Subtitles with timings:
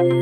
[0.00, 0.16] Assalamualaikum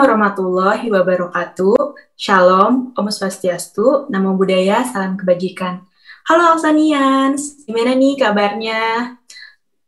[0.00, 1.76] warahmatullahi wabarakatuh.
[2.16, 5.84] Shalom, Om Swastiastu, Namo Buddhaya, Salam Kebajikan.
[6.24, 9.20] Halo Alsanians, gimana nih kabarnya?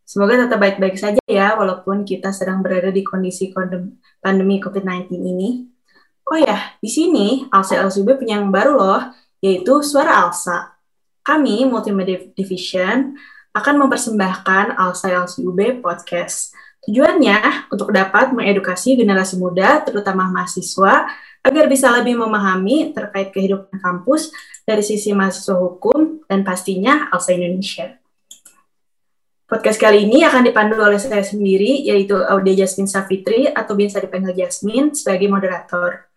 [0.04, 3.56] Semoga tetap baik-baik saja ya, walaupun kita sedang berada di kondisi
[4.20, 5.64] pandemi COVID-19 ini.
[6.29, 10.76] Oh ya, di sini Alsa LCB punya yang baru loh, yaitu Suara Alsa.
[11.29, 13.12] Kami, Multimedia Division,
[13.52, 16.56] akan mempersembahkan Alsa LCUB Podcast
[16.88, 21.05] Tujuannya untuk dapat mengedukasi generasi muda, terutama mahasiswa,
[21.45, 24.33] agar bisa lebih memahami terkait kehidupan kampus
[24.64, 28.00] dari sisi mahasiswa hukum dan pastinya Alsa Indonesia.
[29.45, 34.33] Podcast kali ini akan dipandu oleh saya sendiri, yaitu Audia Jasmine Safitri atau biasa dipanggil
[34.33, 36.08] Jasmine sebagai moderator.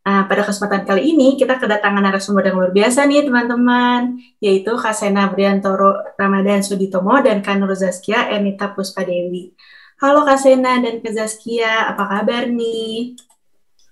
[0.00, 5.28] Nah, pada kesempatan kali ini kita kedatangan narasumber yang luar biasa nih teman-teman, yaitu Kasena
[5.28, 9.52] Briantoro Ramadan Suditomo dan Kanur Zaskia Enita Puspadewi.
[10.00, 13.12] Halo Kak Sena dan Kak Zaskia, apa kabar nih?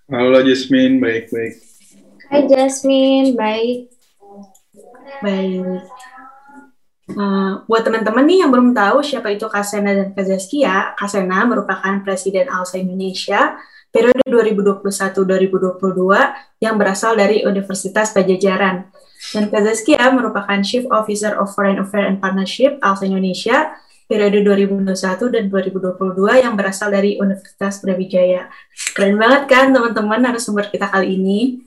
[0.09, 1.61] Halo Jasmine, baik-baik.
[2.33, 3.93] Hai Jasmine, baik.
[5.21, 5.85] Baik.
[7.13, 11.13] Uh, buat teman-teman nih yang belum tahu siapa itu Kak Sena dan Kak Zaskia, Kak
[11.13, 18.89] Sena merupakan Presiden ALSA Indonesia periode 2021-2022 yang berasal dari Universitas Pajajaran.
[19.35, 23.75] Dan Kak Zaskia merupakan Chief Officer of Foreign Affairs and Partnership ALSA Indonesia
[24.09, 24.89] periode 2021
[25.29, 28.49] dan 2022 yang berasal dari Universitas Brawijaya.
[28.97, 31.61] Keren banget kan teman-teman narasumber kita kali ini.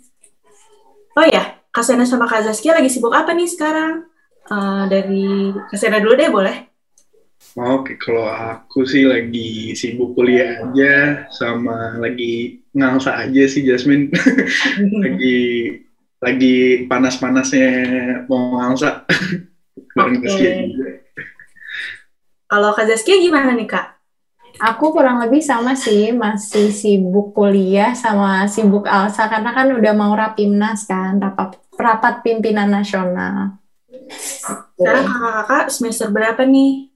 [1.14, 4.10] Oh ya, Kasena sama Kak Zaskia lagi sibuk apa nih sekarang?
[4.50, 6.71] Uh, dari Kasena dulu deh boleh?
[7.52, 14.08] Oke, kalau aku sih lagi sibuk kuliah aja, sama lagi ngalsa aja sih Jasmine.
[15.04, 15.40] lagi
[16.24, 17.70] lagi panas-panasnya
[18.32, 19.04] mau ngalsa.
[20.00, 20.24] Oke.
[20.24, 20.56] Okay.
[22.48, 24.00] Kalau Kak Zaskia gimana nih Kak?
[24.60, 30.12] Aku kurang lebih sama sih, masih sibuk kuliah sama sibuk ALSA karena kan udah mau
[30.12, 33.60] rapimnas kan, rapat, rapat pimpinan nasional.
[34.76, 36.91] Sekarang kakak-kakak semester berapa nih?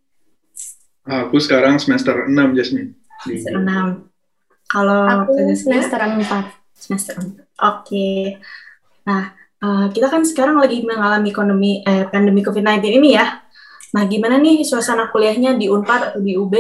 [1.06, 2.98] Aku sekarang semester 6, Jasmine.
[3.22, 4.10] Semester 6.
[4.66, 6.26] Kalau aku semester 4.
[6.74, 7.22] Semester 4.
[7.22, 7.46] Oke.
[7.62, 8.22] Okay.
[9.06, 13.46] Nah, uh, kita kan sekarang lagi mengalami ekonomi eh, pandemi COVID-19 ini ya.
[13.94, 16.58] Nah, gimana nih suasana kuliahnya di Unpad atau di UB?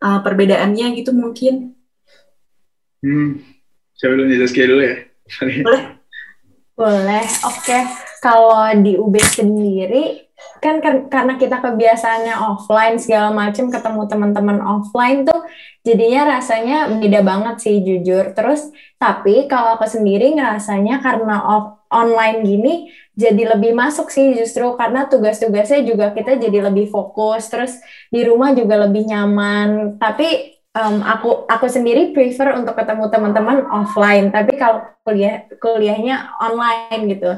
[0.00, 1.76] Uh, perbedaannya gitu mungkin?
[3.04, 3.42] Hmm,
[4.00, 4.96] coba dulu Zaskia dulu ya.
[5.66, 5.82] Boleh?
[6.78, 7.58] Boleh, oke.
[7.60, 7.82] Okay.
[8.22, 10.29] Kalau di UB sendiri,
[10.60, 15.40] kan karena kita kebiasaannya offline segala macam ketemu teman-teman offline tuh
[15.80, 18.36] jadinya rasanya beda banget sih jujur.
[18.36, 18.68] Terus
[19.00, 22.74] tapi kalau aku sendiri ngerasanya karena off online gini
[23.16, 27.80] jadi lebih masuk sih justru karena tugas-tugasnya juga kita jadi lebih fokus terus
[28.12, 29.96] di rumah juga lebih nyaman.
[29.96, 34.28] Tapi um, aku aku sendiri prefer untuk ketemu teman-teman offline.
[34.28, 37.32] Tapi kalau kuliah kuliahnya online gitu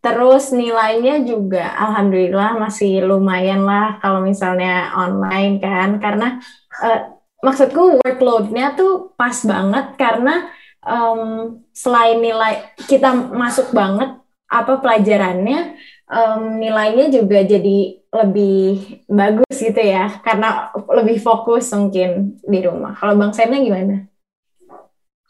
[0.00, 6.40] terus nilainya juga alhamdulillah masih lumayan lah kalau misalnya online kan karena
[6.80, 10.48] uh, maksudku workloadnya tuh pas banget karena
[10.84, 14.16] um, selain nilai kita masuk banget
[14.50, 15.76] apa pelajarannya
[16.10, 22.98] um, nilainya juga jadi lebih bagus gitu ya karena lebih fokus mungkin di rumah.
[22.98, 24.10] Kalau Bang Sena gimana?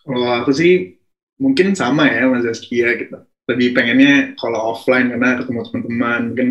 [0.01, 0.97] Kalau aku sih
[1.37, 3.21] mungkin sama ya Mas Zaskia gitu.
[3.51, 6.49] Lebih pengennya kalau offline karena ketemu teman-teman, mungkin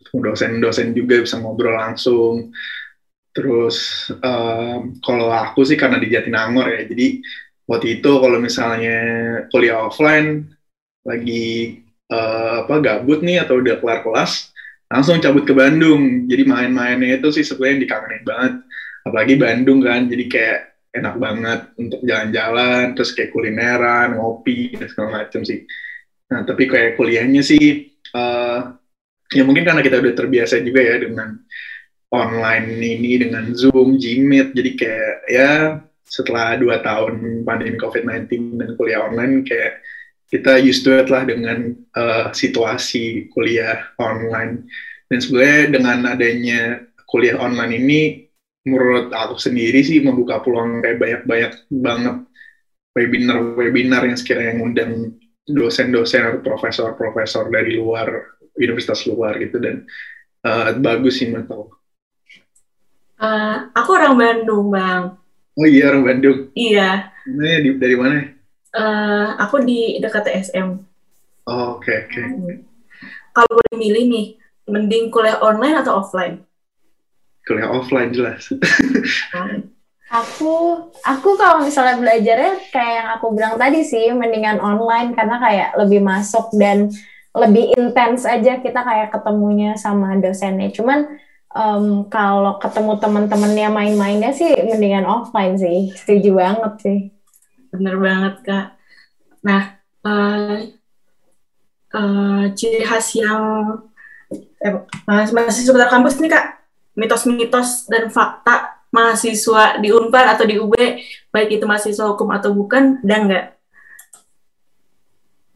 [0.00, 2.52] ketemu dosen-dosen juga bisa ngobrol langsung.
[3.32, 7.24] Terus um, kalau aku sih karena di Jatinangor ya, jadi
[7.64, 8.98] waktu itu kalau misalnya
[9.48, 10.52] kuliah offline
[11.08, 11.80] lagi
[12.12, 14.52] uh, apa gabut nih atau udah kelar kelas
[14.92, 16.28] langsung cabut ke Bandung.
[16.28, 18.52] Jadi main-mainnya itu sih sebenarnya dikangenin banget.
[19.08, 20.60] Apalagi Bandung kan jadi kayak
[20.92, 25.64] enak banget untuk jalan-jalan terus kayak kulineran ngopi dan segala macam sih
[26.32, 28.72] nah tapi kayak kuliahnya sih uh,
[29.36, 31.36] ya mungkin karena kita udah terbiasa juga ya dengan
[32.12, 35.50] online ini dengan Zoom, Gmeet jadi kayak ya
[36.04, 39.80] setelah dua tahun pandemi COVID-19 dan kuliah online kayak
[40.32, 44.64] kita used to it lah dengan uh, situasi kuliah online.
[45.12, 46.60] Dan sebenarnya dengan adanya
[47.04, 48.00] kuliah online ini,
[48.64, 52.16] menurut aku sendiri sih membuka peluang kayak banyak-banyak banget
[52.96, 59.58] webinar-webinar yang sekiranya ngundang dosen-dosen atau profesor-profesor dari luar, universitas luar gitu.
[59.58, 59.86] Dan
[60.46, 61.66] uh, bagus sih menurut aku.
[63.22, 65.14] Uh, aku orang Bandung, Bang.
[65.54, 66.38] Oh iya, orang Bandung?
[66.58, 67.12] Iya.
[67.28, 68.34] Nah, dari mana?
[68.72, 70.80] Uh, aku di dekat TSM.
[71.46, 72.10] Oh, oke okay, oke.
[72.10, 72.24] Okay.
[72.24, 72.56] Hmm.
[73.32, 74.26] Kalau boleh milih nih,
[74.68, 76.44] mending kuliah online atau offline?
[77.46, 78.46] Kuliah offline jelas.
[80.12, 80.52] aku
[81.00, 86.04] aku kalau misalnya belajarnya kayak yang aku bilang tadi sih mendingan online karena kayak lebih
[86.04, 86.92] masuk dan
[87.32, 90.68] lebih intens aja kita kayak ketemunya sama dosennya.
[90.68, 91.16] Cuman
[91.56, 95.96] um, kalau ketemu teman-temannya main-mainnya sih mendingan offline sih.
[95.96, 96.98] Setuju banget sih.
[97.72, 98.66] Bener banget kak.
[99.40, 100.60] Nah, uh,
[101.96, 103.40] uh, ciri khas yang
[104.60, 104.76] eh,
[105.32, 106.60] masih seputar kampus nih kak,
[107.00, 110.76] mitos-mitos dan fakta mahasiswa di Unpar atau di UB,
[111.32, 113.46] baik itu mahasiswa hukum atau bukan, dan enggak?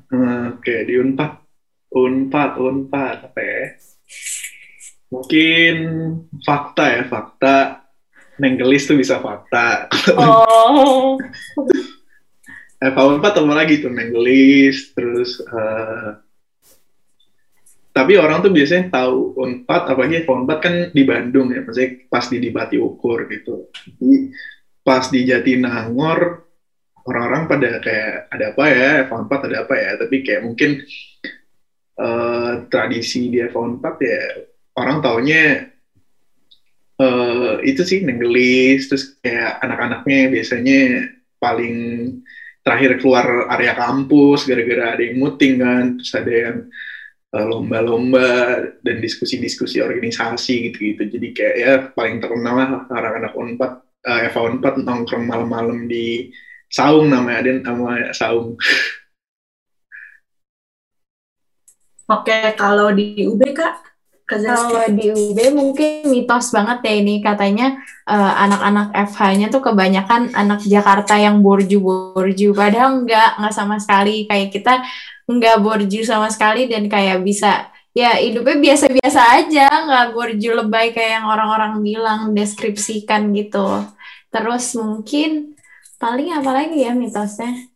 [0.09, 0.81] Hmm, Oke, okay.
[0.89, 1.45] di Unpar,
[1.93, 3.65] Unpar, Unpar, apa ya?
[5.13, 5.75] Mungkin
[6.43, 7.87] fakta ya, fakta.
[8.37, 9.89] Nenggelis tuh bisa fakta.
[10.17, 11.17] Oh.
[12.85, 16.21] eh, Unpad apa lagi tuh Nenggelis, terus uh,
[17.97, 22.37] tapi orang tuh biasanya tahu Unpad, apalagi Unpad kan di Bandung ya, maksudnya pas di
[22.45, 23.73] Dipati Ukur gitu.
[23.73, 24.37] Jadi
[24.85, 26.45] pas di Jatinangor,
[27.09, 30.85] orang-orang pada kayak ada apa ya, Unpad ada apa ya, tapi kayak mungkin
[31.97, 34.23] uh, tradisi di Unpad ya,
[34.77, 35.73] orang taunya
[37.01, 40.81] uh, itu sih nenggelis, terus kayak anak-anaknya biasanya
[41.41, 41.77] paling
[42.61, 46.59] terakhir keluar area kampus gara-gara ada yang muting kan, terus ada yang
[47.35, 51.19] lomba-lomba dan diskusi-diskusi organisasi gitu-gitu.
[51.19, 53.73] Jadi kayak ya paling terkenal lah anak-anak Unpad,
[54.07, 56.31] uh, Eva Unpad nongkrong malam-malam di
[56.71, 58.55] Saung namanya ada nama Saung.
[62.07, 63.99] Oke, kalau di UB Kak?
[64.27, 67.79] Kalau di UB mungkin mitos banget ya ini katanya
[68.11, 74.51] uh, anak-anak FH-nya tuh kebanyakan anak Jakarta yang borju-borju padahal enggak enggak sama sekali kayak
[74.51, 74.83] kita
[75.27, 81.23] nggak borju sama sekali dan kayak bisa ya hidupnya biasa-biasa aja nggak borju lebay kayak
[81.23, 83.83] yang orang-orang bilang deskripsikan gitu.
[84.31, 85.57] Terus mungkin
[85.99, 87.73] paling apa lagi ya mitosnya?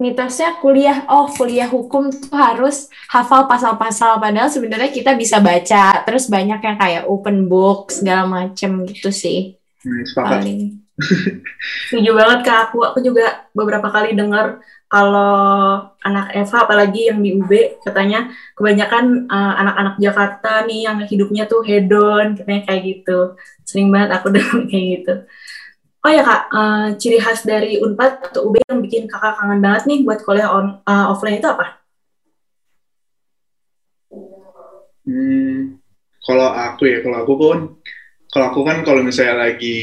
[0.00, 6.26] Mitosnya kuliah oh kuliah hukum tuh harus hafal pasal-pasal padahal sebenarnya kita bisa baca terus
[6.26, 9.58] banyak yang kayak open book segala macem gitu sih.
[9.82, 10.82] Hmm, paling.
[11.90, 12.58] Setuju banget kak.
[12.70, 14.62] Aku aku juga beberapa kali dengar
[14.92, 21.48] kalau anak Eva apalagi yang di UB katanya kebanyakan uh, anak-anak Jakarta nih yang hidupnya
[21.48, 23.32] tuh hedon katanya kayak gitu
[23.64, 25.14] sering banget aku dengar kayak gitu
[26.02, 29.82] oh ya kak uh, ciri khas dari Unpad atau UB yang bikin kakak kangen banget
[29.88, 31.80] nih buat kuliah on, uh, offline itu apa?
[35.02, 35.82] Hmm,
[36.22, 37.60] kalau aku ya kalau aku kan
[38.30, 39.78] kalau aku kan kalau misalnya lagi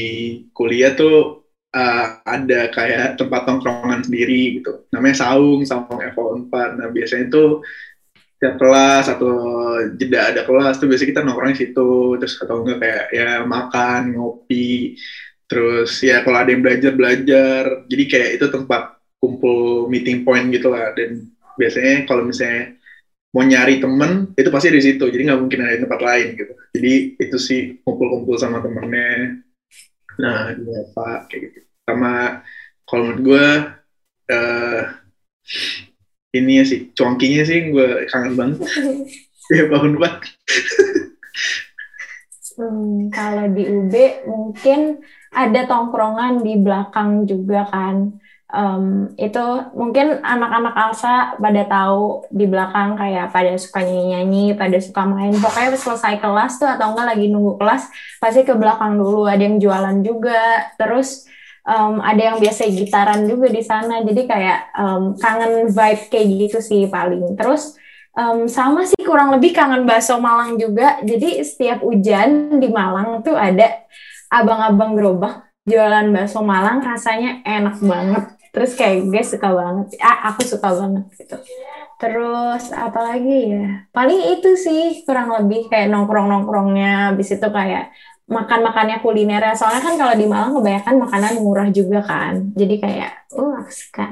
[0.56, 1.39] kuliah tuh
[1.74, 4.84] uh, ada kayak tempat tongkrongan sendiri gitu.
[4.90, 6.78] Namanya saung, saung Evo 4.
[6.78, 7.62] Nah, biasanya itu
[8.40, 9.34] setiap kelas atau
[10.00, 11.90] jeda ada kelas tuh biasanya kita nongkrong di situ.
[12.18, 14.96] Terus atau enggak kayak ya makan ngopi.
[15.50, 17.62] Terus ya kalau ada yang belajar belajar.
[17.90, 18.82] Jadi kayak itu tempat
[19.20, 20.94] kumpul meeting point gitu lah.
[20.96, 21.28] Dan
[21.58, 22.74] biasanya kalau misalnya
[23.30, 25.04] mau nyari temen itu pasti di situ.
[25.06, 26.52] Jadi nggak mungkin ada tempat lain gitu.
[26.74, 29.38] Jadi itu sih kumpul-kumpul sama temennya
[30.20, 31.58] nah iya pak kayak gitu.
[31.88, 32.44] Sama
[32.84, 33.46] kalau menurut gue
[34.36, 34.82] uh,
[36.36, 38.58] ini ya sih congkinya sih gue kangen banget.
[39.50, 40.30] Ya bangun banget
[42.60, 43.94] hmm, kalau di UB
[44.28, 45.00] mungkin
[45.32, 48.20] ada tongkrongan di belakang juga kan
[48.54, 55.02] um, itu mungkin anak-anak Alsa pada tahu di belakang kayak pada suka nyanyi-nyanyi, pada suka
[55.06, 55.34] main.
[55.34, 57.88] Pokoknya selesai kelas tuh atau enggak lagi nunggu kelas,
[58.18, 59.26] pasti ke belakang dulu.
[59.26, 60.70] Ada yang jualan juga.
[60.76, 61.26] Terus
[61.66, 64.02] um, ada yang biasa gitaran juga di sana.
[64.02, 67.38] Jadi kayak um, kangen vibe kayak gitu sih paling.
[67.38, 67.78] Terus
[68.18, 70.98] um, sama sih kurang lebih kangen bakso Malang juga.
[71.06, 73.86] Jadi setiap hujan di Malang tuh ada
[74.30, 80.42] abang-abang gerobak jualan bakso Malang rasanya enak banget terus kayak gue suka banget ah aku
[80.42, 81.36] suka banget gitu.
[82.00, 83.66] Terus apalagi ya?
[83.92, 87.92] Paling itu sih kurang lebih kayak nongkrong nongkrongnya habis itu kayak
[88.24, 92.56] makan makannya kuliner soalnya kan kalau di Malang kebanyakan makanan murah juga kan.
[92.56, 94.06] Jadi kayak uh aku suka.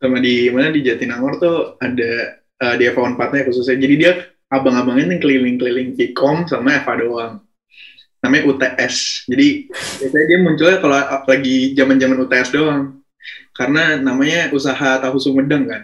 [0.00, 3.76] Sama di mana di Jatinangor tuh ada uh, di Eva 4 khususnya.
[3.76, 4.12] Jadi dia
[4.48, 7.34] abang-abangnya yang keliling-keliling Vkom sama Eva doang.
[8.24, 9.66] Namanya UTS jadi
[9.98, 10.94] biasanya dia munculnya kalau
[11.26, 13.01] lagi zaman-zaman UTS doang
[13.52, 15.82] karena namanya usaha tahu Sumedang kan.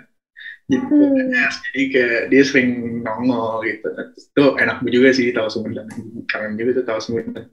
[0.68, 1.32] Jadi, hmm.
[1.32, 3.88] jadi kayak dia sering nongol gitu.
[4.16, 5.88] Itu enak juga sih tahu Sumedang.
[6.28, 7.48] Kangen juga tuh tahu Sumedang.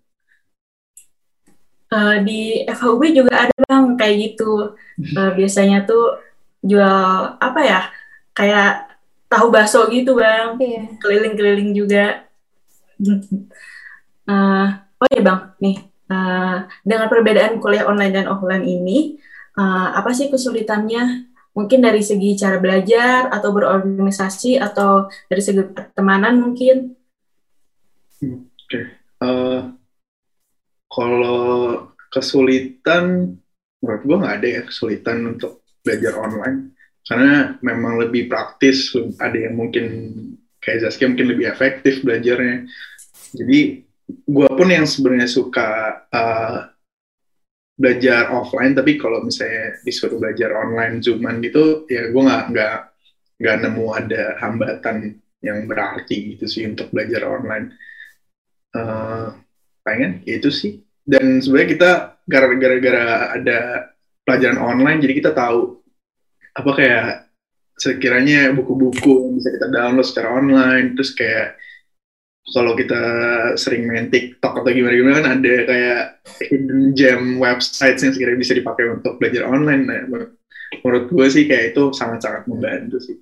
[1.96, 4.76] Uh, di FHUB juga ada bang kayak gitu.
[5.16, 6.20] Uh, biasanya tuh
[6.66, 7.82] jual apa ya
[8.36, 8.92] kayak
[9.32, 10.60] tahu bakso gitu bang.
[10.60, 10.82] Iya.
[11.00, 12.26] keliling-keliling juga.
[14.26, 15.78] Eh, oh ya bang nih.
[15.86, 19.22] Eh, dengan perbedaan kuliah online dan offline ini
[19.56, 26.40] eh, apa sih kesulitannya mungkin dari segi cara belajar atau berorganisasi atau dari segi pertemanan
[26.40, 26.96] mungkin
[29.26, 29.62] Eh,
[30.92, 31.44] kalau
[32.12, 33.36] kesulitan,
[33.80, 36.76] menurut gue nggak ada ya kesulitan untuk belajar online.
[37.06, 39.86] Karena memang lebih praktis, ada yang mungkin
[40.58, 42.66] kayak Zaskia mungkin lebih efektif belajarnya.
[43.36, 46.75] Jadi gue pun yang sebenarnya suka uh,
[47.76, 52.78] belajar offline, tapi kalau misalnya disuruh belajar online zooman gitu, ya gue nggak nggak
[53.36, 57.76] nggak nemu ada hambatan yang berarti gitu sih untuk belajar online.
[58.76, 59.32] Uh,
[59.86, 61.92] pengen ya itu sih dan sebenarnya kita
[62.26, 63.60] gara-gara ada
[64.26, 65.78] pelajaran online jadi kita tahu
[66.58, 67.10] apa kayak
[67.78, 71.62] sekiranya buku-buku bisa kita download secara online terus kayak
[72.46, 73.02] kalau kita
[73.58, 76.02] sering main TikTok atau gimana-gimana kan ada kayak
[76.46, 80.02] hidden gem website yang sekiranya bisa dipakai untuk belajar online nah,
[80.86, 83.18] menurut gue sih kayak itu sangat-sangat membantu sih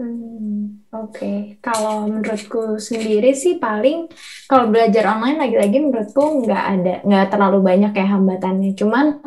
[0.00, 1.36] Hmm, Oke, okay.
[1.60, 4.08] kalau menurutku sendiri sih paling
[4.48, 8.72] kalau belajar online lagi-lagi menurutku nggak ada nggak terlalu banyak ya hambatannya.
[8.80, 9.20] Cuman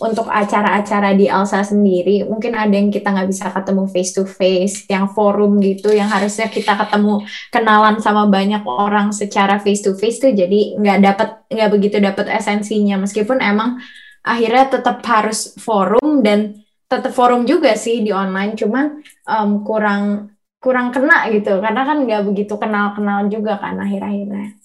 [0.00, 4.88] untuk acara-acara di Alsa sendiri mungkin ada yang kita nggak bisa ketemu face to face,
[4.88, 7.20] yang forum gitu, yang harusnya kita ketemu
[7.52, 12.26] kenalan sama banyak orang secara face to face tuh jadi nggak dapat nggak begitu dapat
[12.32, 13.76] esensinya meskipun emang
[14.24, 18.98] akhirnya tetap harus forum dan tetap forum juga sih di online, cuman
[19.30, 24.58] um, kurang kurang kena gitu, karena kan nggak begitu kenal-kenal juga kan akhir-akhirnya.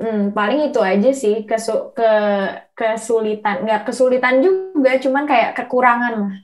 [0.00, 2.12] Hmm, paling itu aja sih kesu ke
[2.72, 6.34] kesulitan, nggak kesulitan juga, cuman kayak kekurangan lah.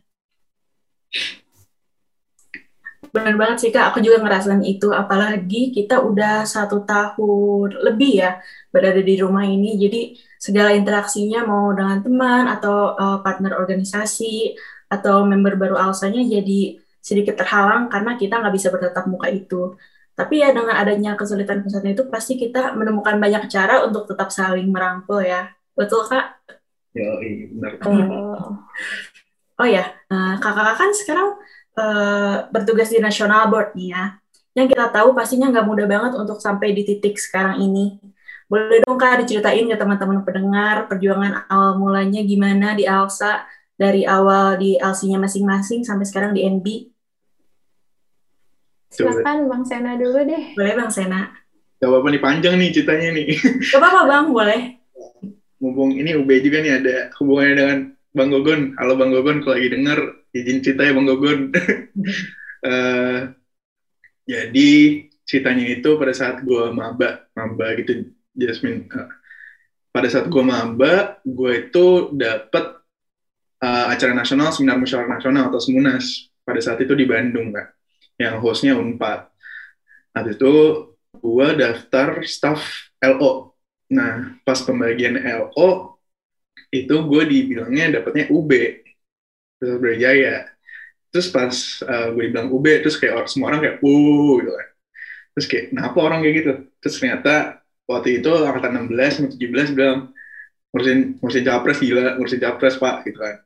[3.17, 8.45] Benar banget sih kak, aku juga ngerasain itu, apalagi kita udah satu tahun lebih ya
[8.69, 14.53] berada di rumah ini, jadi segala interaksinya mau dengan teman atau uh, partner organisasi
[14.93, 19.81] atau member baru alsanya jadi sedikit terhalang karena kita nggak bisa bertatap muka itu.
[20.17, 25.21] Tapi ya dengan adanya kesulitan-kesulitan itu pasti kita menemukan banyak cara untuk tetap saling merangkul
[25.21, 25.53] ya.
[25.77, 26.41] Betul kak?
[26.97, 27.13] Ya,
[27.53, 27.77] benar.
[27.85, 28.65] Oh,
[29.61, 31.29] oh ya, kakak-kakak kan sekarang
[31.77, 34.17] uh, bertugas di National Board nih ya.
[34.57, 38.01] Yang kita tahu pastinya nggak mudah banget untuk sampai di titik sekarang ini.
[38.49, 43.45] Boleh dong kak diceritain ke teman-teman pendengar perjuangan awal mulanya gimana di ALSA
[43.77, 46.96] dari awal di LC-nya masing-masing sampai sekarang di NB?
[48.97, 50.57] Silakan Bang Sena dulu deh.
[50.57, 51.29] Boleh Bang Sena.
[51.77, 53.27] Gak apa-apa nih panjang nih ceritanya nih.
[53.69, 54.61] Gak apa-apa Bang, boleh.
[55.61, 57.79] Mumpung ini UB juga nih ada hubungannya dengan
[58.17, 58.73] Bang Gogon.
[58.81, 59.99] Halo Bang Gogon, kalau lagi denger
[60.33, 61.53] izin cerita ya Bang Gogon.
[62.65, 63.21] uh,
[64.33, 64.71] jadi
[65.29, 68.89] ceritanya itu pada saat gue maba, maba gitu Jasmine.
[68.89, 69.13] Uh,
[69.93, 72.65] pada saat gue maba, gue itu dapet
[73.61, 77.76] uh, acara nasional, seminar musyawarah nasional atau Semunas pada saat itu di Bandung, Kak.
[78.17, 79.29] Yang hostnya Unpad.
[80.17, 80.55] Habis itu
[81.17, 83.53] gue daftar staff LO.
[83.93, 86.01] Nah, pas pembagian LO,
[86.73, 88.51] itu gue dibilangnya dapatnya UB.
[89.61, 90.49] Terus Berjaya.
[91.13, 91.55] Terus pas
[91.85, 94.69] uh, gue dibilang UB, terus kayak orang, semua orang kayak, wuh, gitu kan.
[95.37, 96.53] Terus kayak, kenapa orang kayak gitu?
[96.81, 97.35] Terus ternyata
[97.89, 99.99] waktu itu angkatan 16 17 bilang,
[100.73, 103.46] ngurusin, ngurusin capres gila, ngurusin capres pak, gitu kan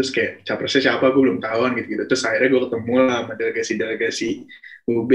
[0.00, 3.32] terus kayak capresnya siapa gue belum tahu gitu gitu terus akhirnya gue ketemu lah sama
[3.36, 4.28] delegasi-delegasi
[4.88, 5.12] UB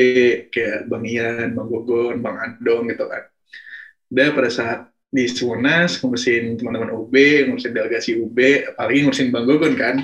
[0.54, 3.24] kayak Bang Ian, Bang Gogon, Bang Andong gitu kan.
[4.12, 7.14] Udah pada saat di Sunas ngurusin teman-teman UB,
[7.48, 8.38] ngurusin delegasi UB,
[8.76, 9.96] apalagi ngurusin Bang Gogon kan.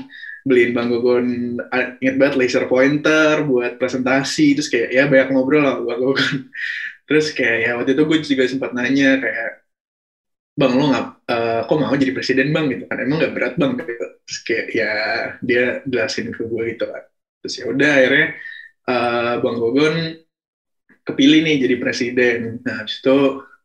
[0.42, 1.58] Beliin Bang Gogon
[2.02, 6.50] inget banget laser pointer buat presentasi terus kayak ya banyak ngobrol lah Bang Gogon.
[7.12, 9.61] Terus kayak ya waktu itu gue juga sempat nanya kayak
[10.62, 12.66] bang lo nggak uh, kok mau jadi presiden bang?
[12.70, 12.98] Gitu kan.
[13.02, 13.72] Emang nggak berat bang?
[13.82, 14.06] Gitu.
[14.22, 14.94] Terus kayak ya
[15.42, 17.04] dia jelasin ke gue gitu kan.
[17.42, 18.28] Terus ya udah akhirnya
[18.86, 19.96] uh, bang Gogon
[21.02, 22.38] kepilih nih jadi presiden.
[22.62, 23.18] Nah habis itu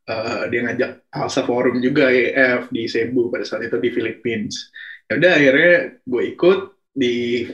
[0.09, 4.73] uh, dia ngajak Alsa Forum juga EF di Cebu pada saat itu di Philippines.
[5.07, 6.61] Ya udah akhirnya gue ikut
[6.97, 7.45] di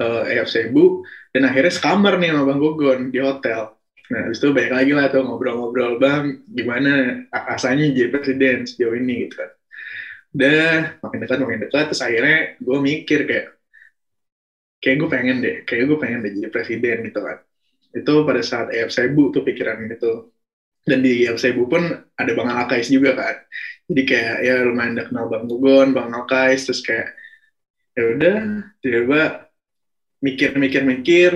[0.00, 1.04] uh, EF Cebu
[1.36, 3.75] dan akhirnya sekamar nih sama bang Gogon di hotel
[4.06, 9.26] Nah, habis itu banyak lagi lah tuh ngobrol-ngobrol, Bang, gimana rasanya jadi presiden sejauh ini
[9.26, 9.50] gitu kan.
[10.30, 13.46] Udah, makin dekat, makin dekat, terus akhirnya gue mikir kayak,
[14.78, 17.38] kayak gue pengen deh, kayak gue pengen deh jadi presiden gitu kan.
[17.90, 20.30] Itu pada saat EF Sebu tuh pikiran itu.
[20.86, 23.34] Dan di EF Sebu pun ada Bang Alkais juga kan.
[23.90, 27.10] Jadi kayak ya lumayan udah kenal Bang Gugon, Bang Alkais, terus kayak
[27.96, 28.36] ya udah
[28.84, 29.22] tiba-tiba
[30.20, 31.32] mikir-mikir-mikir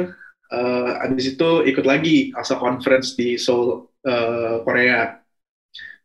[0.53, 5.17] uh, abis itu ikut lagi ASA conference di Seoul uh, Korea.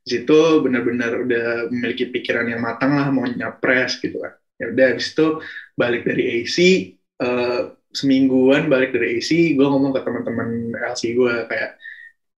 [0.05, 4.37] Di situ benar-benar udah memiliki pikiran yang matang lah mau nyapres gitu kan.
[4.61, 5.27] Ya udah abis itu
[5.75, 6.57] balik dari AC
[7.19, 11.71] uh, semingguan balik dari AC gue ngomong ke teman-teman LC gue kayak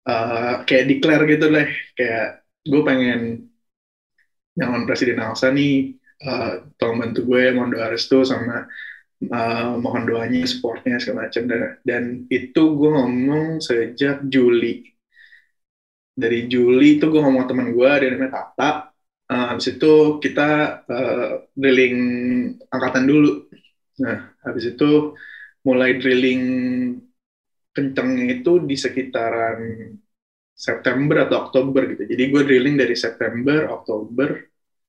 [0.05, 3.49] uh, kayak declare gitu deh kayak gue pengen
[4.57, 5.97] nyalon presiden Alsa nih
[6.29, 8.69] uh, tolong bantu gue mohon doa restu sama
[9.31, 11.43] uh, mohon doanya supportnya segala macam
[11.85, 14.85] dan, itu gue ngomong sejak Juli
[16.17, 18.71] dari Juli itu gue ngomong teman gue dia namanya Tata
[19.33, 20.49] uh, habis itu kita
[20.89, 21.99] uh, drilling
[22.73, 23.45] angkatan dulu
[24.01, 25.17] nah habis itu
[25.65, 26.43] mulai drilling
[27.77, 29.59] kencengnya itu di sekitaran
[30.57, 32.09] September atau Oktober gitu.
[32.09, 34.41] Jadi gue drilling dari September, Oktober,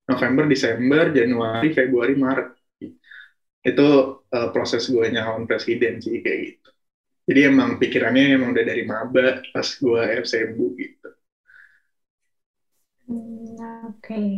[0.08, 2.48] November, Desember, Januari, Februari, Maret.
[3.68, 3.88] Itu
[4.24, 6.70] uh, proses gue nyalon presiden sih kayak gitu.
[7.28, 11.10] Jadi emang pikirannya emang udah dari maba pas gue FCMU gitu.
[13.12, 14.00] Hmm, Oke.
[14.00, 14.32] Okay.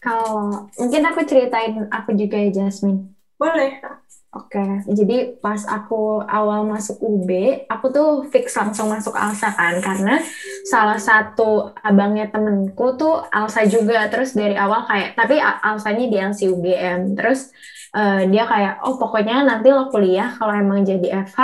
[0.00, 3.12] Kalau mungkin aku ceritain aku juga ya Jasmine.
[3.36, 3.82] Boleh.
[4.30, 10.22] Oke, jadi pas aku awal masuk UB, aku tuh fix langsung masuk Alsa kan, karena
[10.70, 16.46] salah satu abangnya temenku tuh Alsa juga, terus dari awal kayak, tapi Alsanya di LC
[16.46, 17.50] UGM, terus
[17.94, 21.40] uh, dia kayak, oh pokoknya nanti lo kuliah kalau emang jadi FH,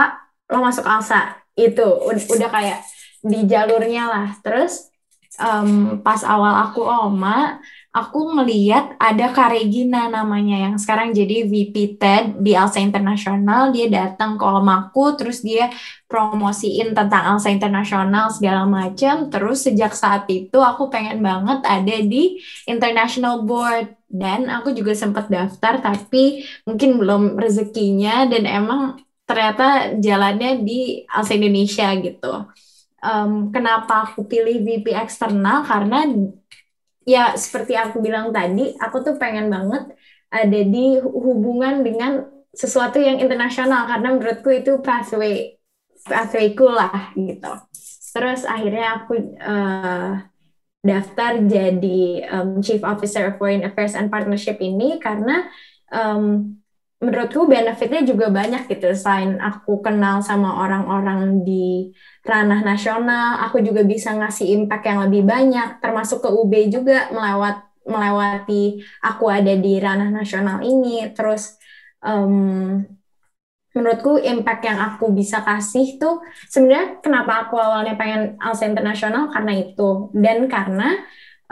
[0.52, 2.80] lo masuk Alsa, itu udah kayak
[3.26, 4.92] di jalurnya lah, terus
[5.40, 7.58] um, pas awal aku OMA,
[7.96, 13.72] aku ngeliat ada Karegina namanya yang sekarang jadi VP TED di Alsa Internasional.
[13.72, 15.72] Dia datang ke aku, terus dia
[16.04, 19.32] promosiin tentang Alsa Internasional segala macam.
[19.32, 22.36] Terus sejak saat itu aku pengen banget ada di
[22.68, 30.62] International Board dan aku juga sempat daftar tapi mungkin belum rezekinya dan emang ternyata jalannya
[30.62, 32.44] di Alsa Indonesia gitu.
[33.00, 36.04] Um, kenapa aku pilih VP eksternal karena
[37.06, 39.95] ya seperti aku bilang tadi, aku tuh pengen banget
[40.26, 45.54] ada di hubungan dengan sesuatu yang internasional karena menurutku itu pathway
[46.02, 47.52] pathwayku lah gitu.
[48.16, 50.12] Terus akhirnya aku uh,
[50.80, 55.47] daftar jadi um, Chief Officer of Foreign Affairs and Partnership ini karena
[55.90, 56.56] um,
[57.06, 58.90] menurutku benefitnya juga banyak gitu.
[58.99, 61.95] Selain aku kenal sama orang-orang di
[62.26, 67.62] ranah nasional, aku juga bisa ngasih impact yang lebih banyak, termasuk ke UB juga melewat
[67.86, 71.14] melewati aku ada di ranah nasional ini.
[71.14, 71.54] Terus
[72.02, 72.82] um,
[73.76, 79.52] menurutku impact yang aku bisa kasih tuh sebenarnya kenapa aku awalnya pengen Alsa Internasional karena
[79.52, 80.97] itu dan karena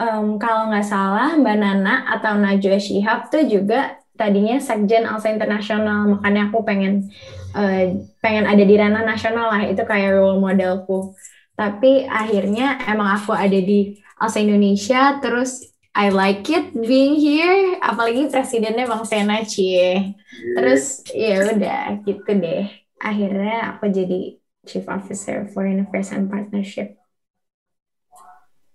[0.00, 6.06] um, kalau nggak salah Mbak Nana atau Najwa Shihab tuh juga tadinya sekjen Alsa Internasional
[6.18, 7.10] makanya aku pengen
[7.54, 11.14] uh, pengen ada di ranah nasional lah itu kayak role modelku.
[11.54, 15.62] Tapi akhirnya emang aku ada di Alsa Indonesia terus
[15.94, 20.14] I like it being here apalagi presidennya Bang Sena cie.
[20.58, 22.66] Terus ya udah gitu deh.
[22.98, 26.98] Akhirnya aku jadi Chief Officer Foreign Affairs and Partnership.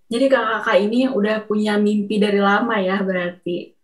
[0.09, 3.78] Jadi kakak-kakak ini udah punya mimpi dari lama ya berarti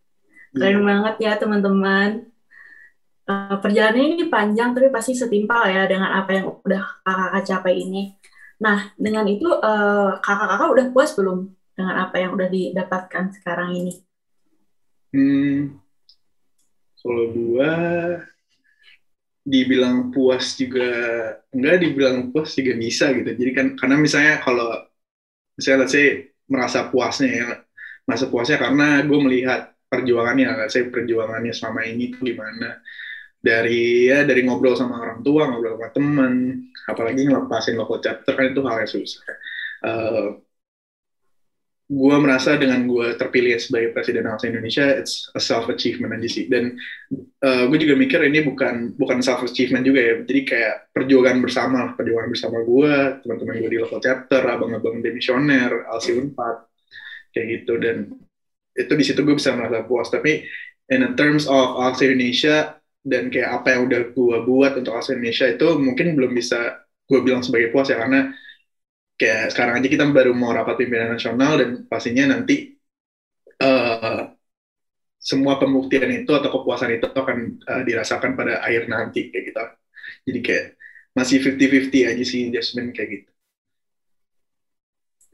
[0.55, 2.31] Keren banget ya teman-teman.
[3.25, 8.13] Uh, perjalanannya ini panjang tapi pasti setimpal ya dengan apa yang udah kakak-kakak capai ini.
[8.61, 11.39] Nah, dengan itu kakak kakak-kakak udah puas belum
[11.75, 13.93] dengan apa yang udah didapatkan sekarang ini?
[15.11, 15.75] Hmm,
[17.03, 17.73] kalau gua
[19.43, 20.89] dibilang puas juga
[21.51, 23.29] enggak, dibilang puas juga bisa gitu.
[23.35, 24.71] Jadi kan karena misalnya kalau
[25.59, 27.47] misalnya let's say merasa puasnya ya,
[28.07, 32.83] merasa puasnya karena gue melihat perjuangannya saya perjuangannya selama ini tuh gimana.
[33.39, 36.33] Dari ya dari ngobrol sama orang tua ngobrol sama teman
[36.89, 39.23] apalagi ngelepasin local chapter kan itu hal yang susah.
[39.85, 40.27] Uh, eh,
[41.85, 46.49] gue merasa dengan gue terpilih sebagai presiden Alsa Indonesia it's a self achievement aja sih.
[46.49, 46.73] Dan
[47.45, 50.13] uh, eh, gue juga mikir ini bukan bukan self achievement juga ya.
[50.25, 56.17] Jadi kayak perjuangan bersama perjuangan bersama gue teman-teman gue di local chapter abang-abang demisioner Alsi
[56.17, 56.65] Unpad
[57.29, 57.77] kayak gitu.
[57.77, 58.17] Dan
[58.75, 60.11] itu di situ gue bisa merasa puas.
[60.11, 60.43] Tapi
[60.91, 65.47] in terms of Alsa Indonesia dan kayak apa yang udah gue buat untuk Alsa Indonesia
[65.49, 68.33] itu mungkin belum bisa gue bilang sebagai puas ya karena
[69.15, 72.75] kayak sekarang aja kita baru mau rapat pimpinan nasional dan pastinya nanti
[73.63, 74.35] uh,
[75.21, 79.63] semua pembuktian itu atau kepuasan itu akan uh, dirasakan pada akhir nanti kayak gitu.
[80.29, 80.65] Jadi kayak
[81.15, 83.29] masih 50-50 aja sih Jasmine kayak gitu.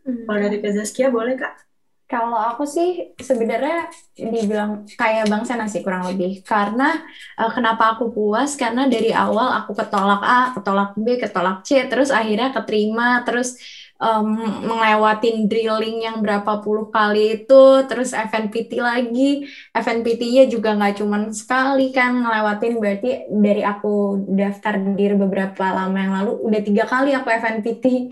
[0.02, 0.26] Hmm.
[0.26, 1.71] kalau dari Kak Zaskia boleh kak
[2.12, 3.88] Kalau aku sih sebenarnya
[4.20, 6.44] dibilang kayak Bang Sena sih kurang lebih.
[6.44, 7.00] Karena
[7.40, 8.60] uh, kenapa aku puas?
[8.60, 13.56] Karena dari awal aku ketolak A, ketolak B, ketolak C, terus akhirnya keterima, terus
[13.96, 14.28] um,
[14.68, 19.48] melewatin drilling yang berapa puluh kali itu, terus FNPT lagi.
[19.72, 26.14] FNPT-nya juga nggak cuma sekali kan ngelewatin, berarti dari aku daftar di beberapa lama yang
[26.20, 28.12] lalu, udah tiga kali aku FNPT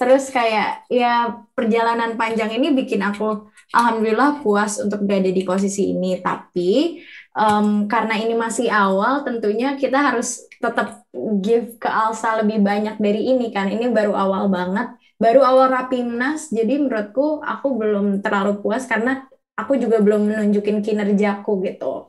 [0.00, 6.16] Terus kayak ya perjalanan panjang ini bikin aku alhamdulillah puas untuk berada di posisi ini.
[6.24, 7.04] Tapi
[7.36, 11.04] um, karena ini masih awal, tentunya kita harus tetap
[11.44, 13.68] give ke Alsa lebih banyak dari ini kan.
[13.68, 14.88] Ini baru awal banget,
[15.20, 16.48] baru awal rapimnas.
[16.48, 22.08] Jadi menurutku aku belum terlalu puas karena aku juga belum menunjukin kinerjaku gitu.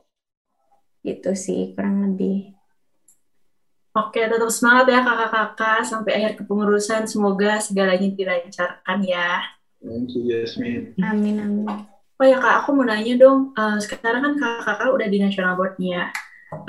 [1.04, 2.51] Gitu sih kurang lebih.
[3.92, 7.04] Oke, tetap semangat ya kakak-kakak sampai akhir kepengurusan.
[7.04, 9.44] Semoga segalanya dilancarkan ya.
[9.84, 10.96] Thank you, Yasmin.
[10.96, 11.68] Amin, amin.
[12.16, 13.52] Oh ya kak, aku mau nanya dong.
[13.52, 16.08] Uh, sekarang kan kakak-kakak udah di national board-nya.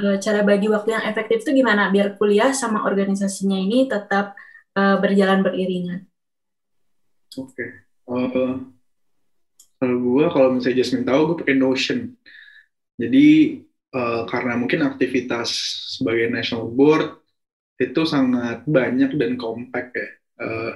[0.03, 1.87] Uh, cara bagi waktu yang efektif itu gimana?
[1.93, 4.35] Biar kuliah sama organisasinya ini tetap
[4.75, 6.03] uh, berjalan beriringan.
[7.39, 7.55] Oke.
[7.55, 7.69] Okay.
[8.03, 8.67] Uh,
[9.79, 11.99] kalau gue, kalau misalnya Jasmine tahu, gue pakai Notion.
[12.99, 13.61] Jadi
[13.93, 15.49] uh, karena mungkin aktivitas
[15.97, 17.21] sebagai national board
[17.77, 20.09] itu sangat banyak dan kompak ya.
[20.41, 20.71] Uh,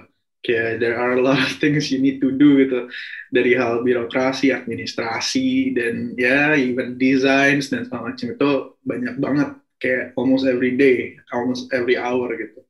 [0.45, 2.87] kayak there are a lot of things you need to do gitu
[3.33, 8.51] dari hal birokrasi, administrasi dan ya even designs dan segala macam itu
[8.85, 9.49] banyak banget
[9.81, 12.61] kayak almost every day, almost every hour gitu.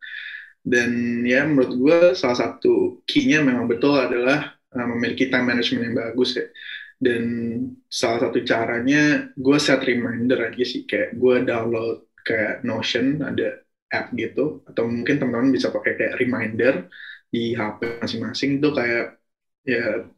[0.67, 5.95] Dan ya menurut gue salah satu key-nya memang betul adalah uh, memiliki time management yang
[5.95, 6.43] bagus ya
[6.97, 7.23] dan
[7.85, 10.83] salah satu caranya gue set reminder aja sih.
[10.89, 13.61] Kayak gue download kayak Notion ada
[13.93, 14.65] app gitu.
[14.65, 16.73] Atau mungkin teman-teman bisa pakai kayak reminder
[17.29, 18.57] di HP masing-masing.
[18.59, 19.05] Tuh kayak
[19.67, 20.09] ya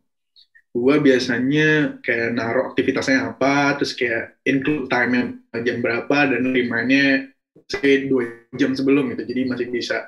[0.69, 7.33] gue biasanya kayak naruh aktivitasnya apa terus kayak include time jam berapa dan remindnya
[7.67, 9.23] say dua jam sebelum gitu.
[9.27, 10.07] Jadi masih bisa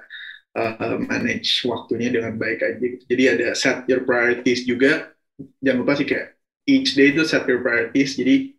[0.56, 3.04] uh, manage waktunya dengan baik aja gitu.
[3.12, 5.12] jadi ada set your priorities juga.
[5.60, 8.18] Jangan lupa sih kayak each day itu set your priorities.
[8.20, 8.56] Jadi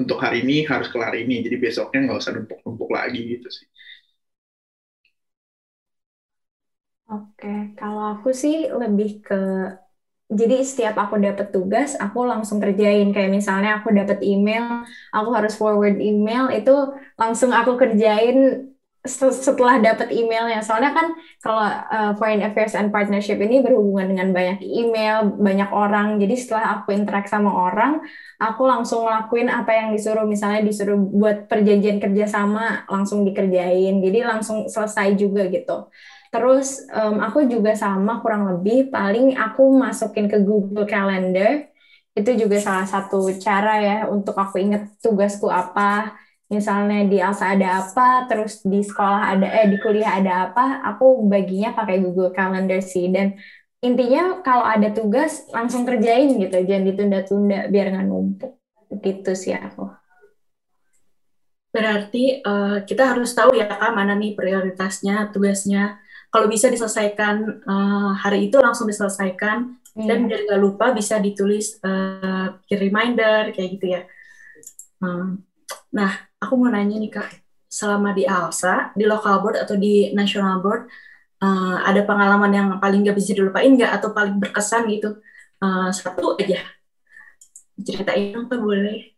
[0.00, 1.40] untuk hari ini harus kelar ini.
[1.44, 3.66] Jadi besoknya nggak usah numpuk-numpuk lagi gitu sih.
[7.12, 7.46] Oke,
[7.78, 9.34] kalau aku sih lebih ke
[10.40, 13.08] jadi setiap aku dapat tugas, aku langsung kerjain.
[13.14, 14.64] Kayak misalnya aku dapat email,
[15.14, 16.70] aku harus forward email, itu
[17.20, 18.36] langsung aku kerjain
[19.08, 20.60] setelah dapat emailnya.
[20.60, 21.06] Soalnya kan
[21.40, 26.18] kalau uh, Foreign Affairs and Partnership ini berhubungan dengan banyak email, banyak orang.
[26.18, 28.02] Jadi setelah aku interaksi sama orang,
[28.36, 30.26] aku langsung ngelakuin apa yang disuruh.
[30.28, 34.02] Misalnya disuruh buat perjanjian kerjasama, langsung dikerjain.
[34.02, 35.88] Jadi langsung selesai juga gitu.
[36.34, 41.64] Terus um, aku juga sama kurang lebih paling aku masukin ke Google Calendar.
[42.12, 46.16] Itu juga salah satu cara ya untuk aku inget tugasku apa
[46.46, 51.26] misalnya di Alsa ada apa, terus di sekolah ada, eh di kuliah ada apa, aku
[51.26, 53.10] baginya pakai Google Calendar sih.
[53.10, 53.34] Dan
[53.82, 58.52] intinya kalau ada tugas langsung kerjain gitu, jangan ditunda-tunda biar nggak numpuk.
[59.02, 59.90] Gitu sih aku.
[61.74, 65.98] Berarti uh, kita harus tahu ya kak mana nih prioritasnya, tugasnya.
[66.30, 70.06] Kalau bisa diselesaikan uh, hari itu langsung diselesaikan hmm.
[70.06, 74.02] dan biar nggak lupa bisa ditulis uh, reminder kayak gitu ya.
[75.02, 75.42] Hmm.
[75.94, 76.10] Nah,
[76.42, 77.28] aku mau nanya nih Kak,
[77.70, 80.88] selama di ALSA, di local board atau di national board,
[81.42, 85.20] uh, ada pengalaman yang paling gak bisa dilupain nggak atau paling berkesan gitu?
[85.62, 86.60] Uh, satu aja.
[87.76, 89.14] Ceritain apa boleh?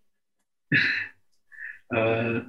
[1.88, 2.42] Uh,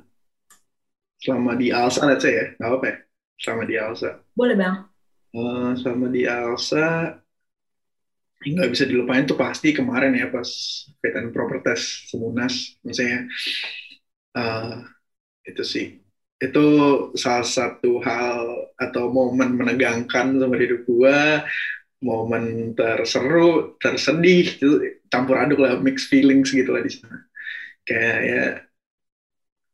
[1.24, 2.96] selama di ALSA, let's say ya, nggak apa ya?
[3.40, 4.12] Selama di ALSA.
[4.34, 4.76] Boleh Bang.
[5.30, 7.22] Uh, selama di ALSA,
[8.40, 10.48] nggak bisa dilupain tuh pasti kemarin ya pas
[11.04, 13.28] fit and proper test semunas misalnya
[14.38, 14.84] uh,
[15.48, 15.86] itu sih.
[16.39, 16.65] Itu
[17.20, 21.44] salah satu hal atau momen menegangkan sama hidup gua.
[22.00, 24.68] Momen terseru tersedih itu
[25.12, 27.28] campur aduk lah mixed feelings gitu lah di sana.
[27.84, 28.44] Kayak ya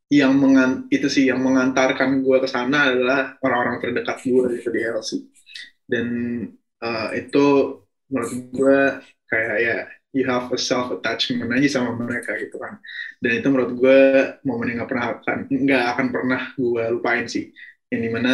[0.06, 4.80] yang mengan itu sih yang mengantarkan gue ke sana adalah orang-orang terdekat gue gitu di
[4.86, 5.10] LC
[5.90, 6.06] dan
[6.78, 7.46] uh, itu
[8.06, 8.78] menurut gue
[9.26, 9.76] kayak ya
[10.16, 12.80] you have a self attachment aja sama mereka gitu kan.
[13.20, 14.00] Dan itu menurut gue
[14.48, 17.52] momen yang nggak pernah akan nggak akan pernah gue lupain sih.
[17.92, 18.32] Yang di mana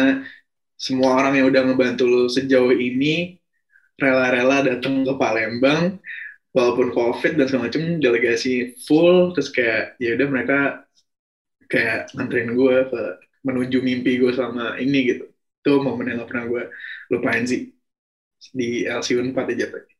[0.79, 3.35] semua orang yang udah ngebantu lo sejauh ini
[3.99, 5.99] rela-rela datang ke Palembang
[6.55, 10.57] walaupun covid dan segala macam delegasi full terus kayak ya udah mereka
[11.71, 13.01] kayak nganterin gue ke
[13.47, 15.25] menuju mimpi gue selama ini gitu.
[15.63, 16.63] Itu momen yang gak pernah gue
[17.11, 17.61] lupain sih.
[18.51, 19.92] Di LC 4 aja tadi.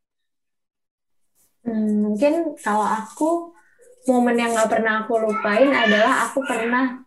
[1.63, 3.56] Hmm, mungkin kalau aku
[4.12, 6.99] momen yang nggak pernah aku lupain adalah aku pernah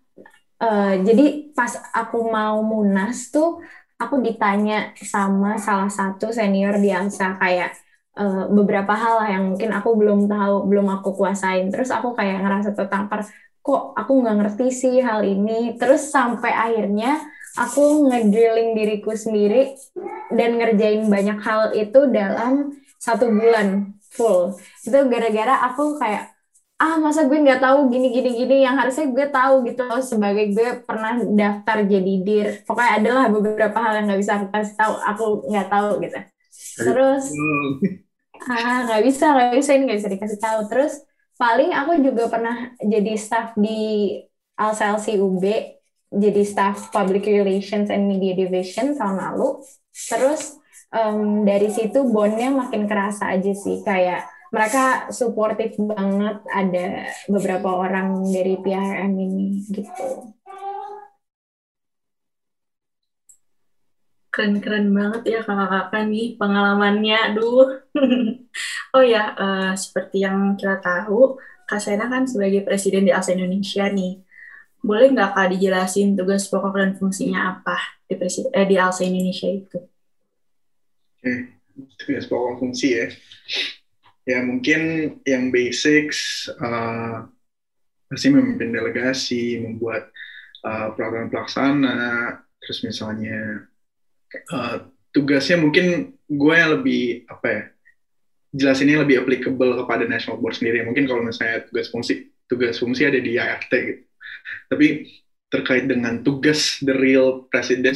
[0.65, 3.61] uh, jadi pas aku mau munas tuh
[4.01, 7.77] aku ditanya sama salah satu senior di ANSA kayak
[8.17, 11.69] uh, beberapa hal lah yang mungkin aku belum tahu belum aku kuasain.
[11.73, 13.29] Terus aku kayak ngerasa tertampar
[13.61, 15.77] kok aku nggak ngerti sih hal ini?
[15.81, 17.21] Terus sampai akhirnya
[17.57, 19.77] aku ngedrilling diriku sendiri
[20.33, 24.57] dan ngerjain banyak hal itu dalam satu bulan full.
[24.87, 26.37] Itu gara-gara aku kayak
[26.77, 30.53] ah masa gue nggak tahu gini gini gini yang harusnya gue tahu gitu loh sebagai
[30.53, 34.95] gue pernah daftar jadi dir pokoknya adalah beberapa hal yang nggak bisa aku kasih tahu
[35.01, 36.19] aku nggak tahu gitu.
[36.85, 37.25] Terus
[38.53, 40.59] ah nggak bisa nggak bisa ini nggak bisa dikasih tahu.
[40.69, 40.93] Terus
[41.41, 44.13] paling aku juga pernah jadi staff di
[44.57, 45.45] Alselsi UB
[46.13, 49.65] jadi staff Public Relations and Media Division tahun lalu.
[49.93, 50.61] Terus
[50.93, 58.23] um, dari situ bondnya makin kerasa aja sih kayak mereka suportif banget ada beberapa orang
[58.31, 60.33] dari PRM ini gitu.
[64.31, 67.19] Keren-keren banget ya kakak-kakak nih pengalamannya.
[67.33, 67.81] Aduh.
[68.97, 73.89] oh ya, uh, seperti yang kita tahu, Kak Sena kan sebagai presiden di ASA Indonesia
[73.89, 74.21] nih.
[74.85, 79.49] Boleh nggak Kak dijelasin tugas pokok dan fungsinya apa di, presiden, eh, di ALSA Indonesia
[79.51, 79.96] itu?
[81.17, 81.33] Oke,
[82.01, 83.07] tugas pokok fungsi ya.
[84.27, 84.81] Ya mungkin
[85.23, 87.31] yang basics uh,
[88.11, 90.11] pasti memimpin delegasi, membuat
[90.67, 93.71] uh, peraturan pelaksana, terus misalnya
[94.51, 97.63] uh, tugasnya mungkin gue yang lebih apa ya
[98.57, 100.83] jelas ini lebih applicable kepada national board sendiri.
[100.83, 104.03] Mungkin kalau misalnya tugas fungsi tugas fungsi ada di IRT gitu.
[104.71, 104.87] Tapi
[105.51, 107.95] terkait dengan tugas the real president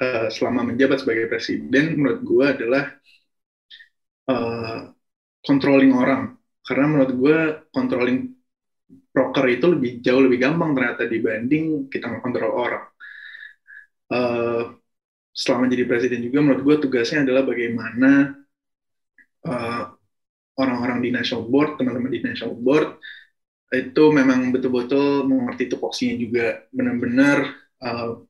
[0.00, 2.84] uh, selama menjabat sebagai presiden, menurut gue adalah
[4.30, 4.90] uh,
[5.42, 6.36] controlling orang.
[6.62, 7.38] Karena menurut gue
[7.72, 8.38] controlling
[9.12, 12.84] broker itu lebih jauh lebih gampang ternyata dibanding kita mengontrol orang.
[14.08, 14.62] Uh,
[15.32, 18.34] selama jadi presiden juga menurut gue tugasnya adalah bagaimana
[19.46, 19.84] uh,
[20.58, 22.98] orang-orang di national board teman-teman di national board
[23.68, 26.46] itu memang betul-betul mengerti tupoksinya juga.
[26.72, 27.38] Benar-benar
[27.84, 28.27] uh,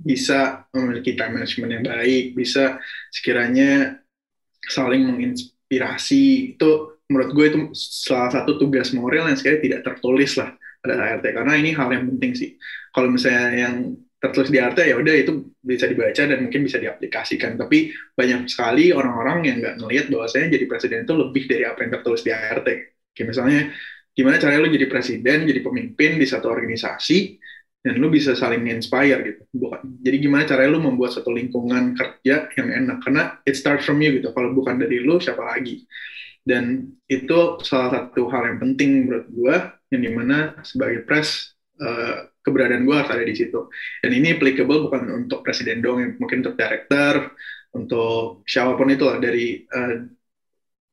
[0.00, 2.80] bisa memiliki time management yang baik bisa
[3.12, 4.00] sekiranya
[4.66, 5.58] saling menginspirasi.
[5.70, 10.50] Inspirasi itu menurut gue itu salah satu tugas moral yang sekali tidak tertulis lah
[10.82, 12.58] pada ART karena ini hal yang penting sih.
[12.90, 17.54] Kalau misalnya yang tertulis di ART ya udah itu bisa dibaca dan mungkin bisa diaplikasikan.
[17.54, 21.90] Tapi banyak sekali orang-orang yang nggak ngelihat bahwasanya jadi presiden itu lebih dari apa yang
[21.94, 22.66] tertulis di ART
[23.14, 23.60] kayak misalnya
[24.10, 27.38] gimana caranya lo jadi presiden jadi pemimpin di satu organisasi
[27.80, 29.42] dan lu bisa saling inspire gitu.
[29.56, 30.04] Bukan.
[30.04, 34.12] Jadi gimana caranya lu membuat satu lingkungan kerja yang enak karena it starts from you
[34.20, 34.28] gitu.
[34.36, 35.88] Kalau bukan dari lu siapa lagi?
[36.44, 39.56] Dan itu salah satu hal yang penting menurut gue
[39.96, 43.68] yang di mana sebagai pres uh, keberadaan gue harus ada di situ.
[44.04, 47.32] Dan ini applicable bukan untuk presiden dong, yang mungkin untuk director,
[47.76, 50.04] untuk siapa pun itu lah dari uh,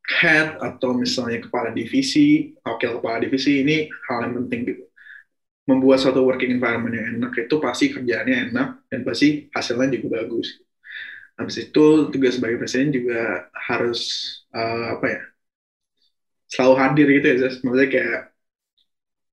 [0.08, 4.87] head atau misalnya kepala divisi, wakil kepala divisi ini hal yang penting gitu
[5.68, 10.48] membuat suatu working environment yang enak itu pasti kerjaannya enak dan pasti hasilnya juga bagus.
[11.38, 14.00] Habis itu tugas sebagai presiden juga harus
[14.56, 15.22] uh, apa ya
[16.54, 18.20] selalu hadir gitu ya, maksudnya kayak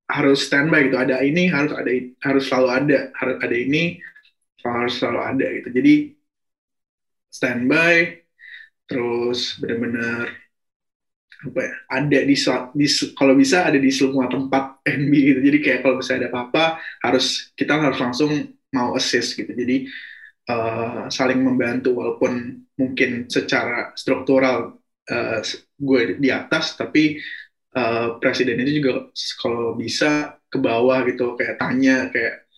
[0.08, 0.96] harus standby gitu.
[1.00, 1.90] Ada ini harus ada
[2.26, 3.82] harus selalu ada harus ada ini
[4.64, 5.68] harus selalu ada gitu.
[5.72, 5.94] Jadi
[7.36, 8.24] standby
[8.88, 10.28] terus benar-benar
[11.44, 12.36] apa ya ada di,
[12.72, 15.40] di kalau bisa ada di semua tempat NB gitu.
[15.44, 16.64] Jadi kayak kalau misalnya ada apa-apa
[17.04, 18.30] harus kita harus langsung
[18.72, 19.52] mau assist gitu.
[19.52, 19.86] Jadi
[20.48, 24.80] uh, saling membantu walaupun mungkin secara struktural
[25.12, 25.40] uh,
[25.78, 27.20] gue di atas tapi
[27.76, 32.48] uh, presiden itu juga kalau bisa ke bawah gitu kayak tanya kayak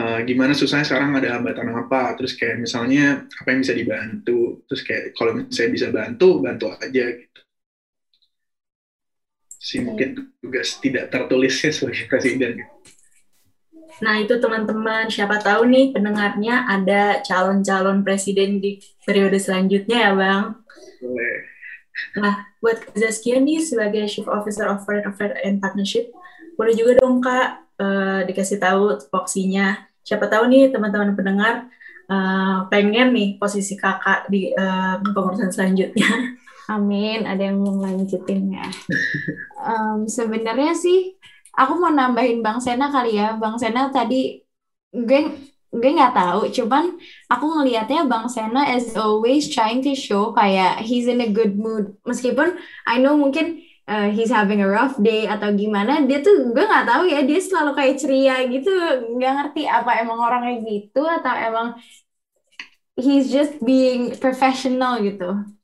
[0.00, 2.16] uh, gimana susahnya sekarang ada hambatan apa?
[2.16, 4.64] Terus kayak misalnya apa yang bisa dibantu?
[4.66, 7.45] Terus kayak kalau misalnya bisa bantu bantu aja gitu
[9.66, 12.62] sih mungkin tugas tidak tertulisnya sebagai presiden.
[13.98, 20.62] Nah itu teman-teman, siapa tahu nih pendengarnya ada calon-calon presiden di periode selanjutnya ya Bang.
[21.02, 21.36] Boleh.
[22.20, 26.12] Nah, buat Zaskia nih sebagai Chief Officer of Foreign Affairs and Partnership,
[26.54, 27.48] boleh juga dong Kak
[27.80, 29.80] uh, dikasih tahu tupoksinya.
[30.06, 31.66] Siapa tahu nih teman-teman pendengar
[32.06, 36.06] uh, pengen nih posisi kakak di uh, pengurusan selanjutnya.
[36.66, 38.66] Amin, ada yang mau lanjutin ya.
[39.60, 41.14] um, Sebenarnya sih,
[41.54, 43.38] aku mau nambahin Bang Sena kali ya.
[43.38, 44.42] Bang Sena tadi
[44.94, 45.20] gue
[45.76, 46.96] gue nggak tahu cuman
[47.28, 51.92] aku ngelihatnya Bang Sena as always trying to show kayak he's in a good mood
[52.08, 52.56] meskipun
[52.88, 56.86] I know mungkin uh, he's having a rough day atau gimana dia tuh gue nggak
[56.88, 58.72] tahu ya dia selalu kayak ceria gitu
[59.20, 61.68] nggak ngerti apa emang orangnya gitu atau emang
[62.96, 65.55] he's just being professional gitu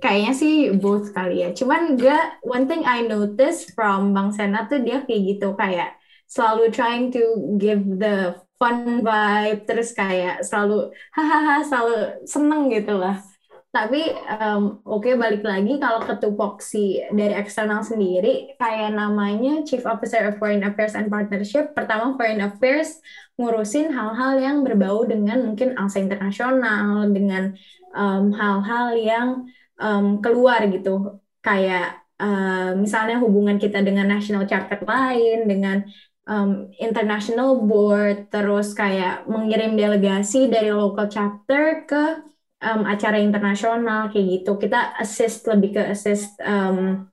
[0.00, 1.52] kayaknya sih both kali ya.
[1.52, 6.72] Cuman gue one thing I notice from Bang Sena tuh dia kayak gitu kayak selalu
[6.72, 7.22] trying to
[7.60, 13.20] give the fun vibe terus kayak selalu hahaha selalu seneng gitu lah.
[13.70, 19.82] Tapi um, oke okay, balik lagi kalau ke tupoksi dari eksternal sendiri kayak namanya Chief
[19.86, 21.70] Officer of Foreign Affairs and Partnership.
[21.78, 22.98] Pertama Foreign Affairs
[23.38, 27.54] ngurusin hal-hal yang berbau dengan mungkin angsa internasional dengan
[28.34, 29.28] hal-hal um, yang
[29.80, 31.18] um, keluar gitu.
[31.40, 35.88] Kayak uh, misalnya hubungan kita dengan national charter lain dengan
[36.28, 42.04] um, international board terus kayak mengirim delegasi dari local chapter ke
[42.60, 44.60] um, acara internasional kayak gitu.
[44.60, 47.08] Kita assist lebih ke assist um,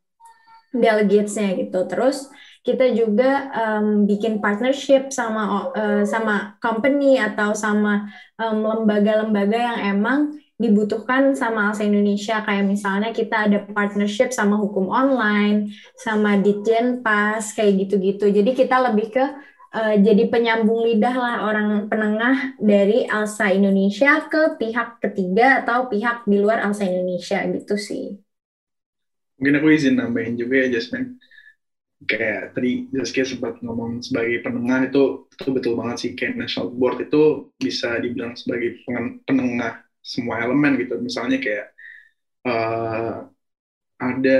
[0.75, 1.87] delegatesnya gitu.
[1.87, 2.27] Terus
[2.61, 10.19] kita juga um, bikin partnership sama uh, sama company atau sama lembaga-lembaga um, yang emang
[10.57, 17.45] dibutuhkan sama Alsa Indonesia kayak misalnya kita ada partnership sama hukum online sama Ditjen Pas
[17.53, 19.25] kayak gitu-gitu jadi kita lebih ke
[19.73, 26.25] uh, jadi penyambung lidah lah orang penengah dari Alsa Indonesia ke pihak ketiga atau pihak
[26.25, 28.17] di luar Alsa Indonesia gitu sih.
[29.37, 31.21] Mungkin aku izin nambahin juga ya Jasmine.
[31.97, 37.01] Kayak tadi Zaskia sempat ngomong sebagai penengah itu itu betul banget sih kayak national board
[37.01, 38.85] itu bisa dibilang sebagai
[39.25, 39.81] penengah
[40.13, 40.95] semua elemen gitu.
[41.03, 41.65] Misalnya kayak
[42.47, 43.27] uh,
[43.97, 44.39] ada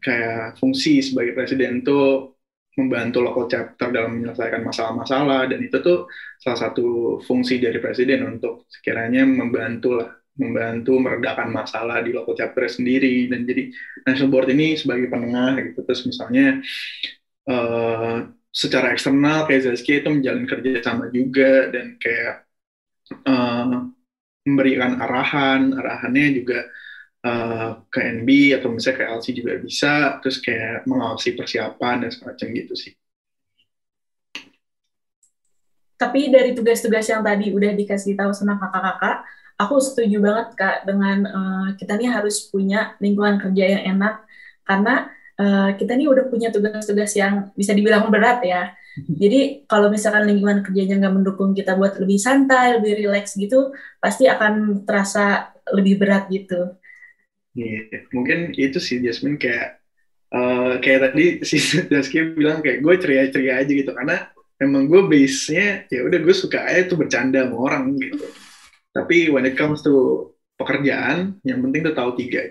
[0.00, 2.32] kayak fungsi sebagai presiden itu
[2.74, 6.10] membantu local chapter dalam menyelesaikan masalah-masalah dan itu tuh
[6.42, 12.66] salah satu fungsi dari presiden untuk sekiranya membantu lah membantu meredakan masalah di local chapter
[12.66, 13.70] sendiri dan jadi
[14.02, 16.58] national board ini sebagai penengah gitu terus misalnya
[17.46, 22.34] uh, secara eksternal kayak Zaskia itu menjalin kerja sama juga dan kayak
[23.30, 23.93] uh,
[24.44, 26.68] memberikan arahan arahannya juga
[27.24, 28.28] uh, ke NB
[28.60, 32.92] atau misalnya ke LC juga bisa terus kayak mengawasi persiapan dan semacam gitu sih.
[35.94, 39.24] Tapi dari tugas-tugas yang tadi udah dikasih tahu sama kakak-kakak
[39.58, 44.26] aku setuju banget kak dengan uh, kita nih harus punya lingkungan kerja yang enak.
[44.64, 48.74] Karena uh, kita nih udah punya tugas-tugas yang bisa dibilang berat ya.
[49.22, 54.30] Jadi kalau misalkan lingkungan kerjanya nggak mendukung kita buat lebih santai, lebih rileks gitu, pasti
[54.30, 56.78] akan terasa lebih berat gitu.
[57.54, 59.78] Iya, mungkin itu sih Jasmine kayak
[60.34, 64.26] uh, kayak tadi si Jasky bilang kayak gue ceria-ceria aja gitu karena
[64.58, 68.26] emang gue base-nya ya udah gue suka aja tuh bercanda sama orang gitu.
[68.96, 72.46] Tapi when it comes to pekerjaan, yang penting tuh tahu tiga,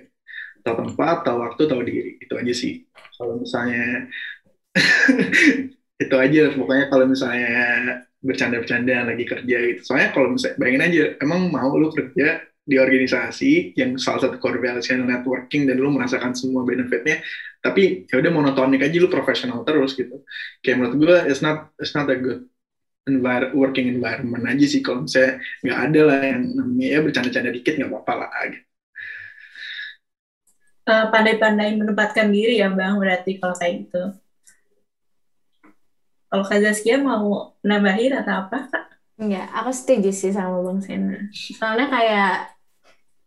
[0.63, 2.11] tahu tempat, tahu waktu, tahu diri.
[2.23, 2.87] Itu aja sih.
[3.19, 4.09] Kalau misalnya
[6.03, 7.53] itu aja pokoknya kalau misalnya
[8.23, 9.81] bercanda-bercanda lagi kerja gitu.
[9.83, 14.63] Soalnya kalau misalnya bayangin aja, emang mau lu kerja di organisasi yang salah satu core
[14.63, 17.19] value networking dan lu merasakan semua benefitnya
[17.59, 20.23] tapi ya udah monotonik aja lu profesional terus gitu
[20.63, 22.47] kayak menurut gue it's not it's not a good
[23.03, 27.73] envir working environment aja sih kalau misalnya nggak ada lah yang namanya ya bercanda-canda dikit
[27.75, 28.67] nggak apa-apa lah gitu.
[30.83, 34.03] Uh, pandai-pandai menempatkan diri ya bang berarti kalau kayak gitu.
[36.27, 38.85] Kalau Kak Zaskia mau nambahin atau apa kak?
[39.21, 41.29] Enggak, aku setuju sih sama Bang Sena.
[41.31, 42.53] Soalnya kayak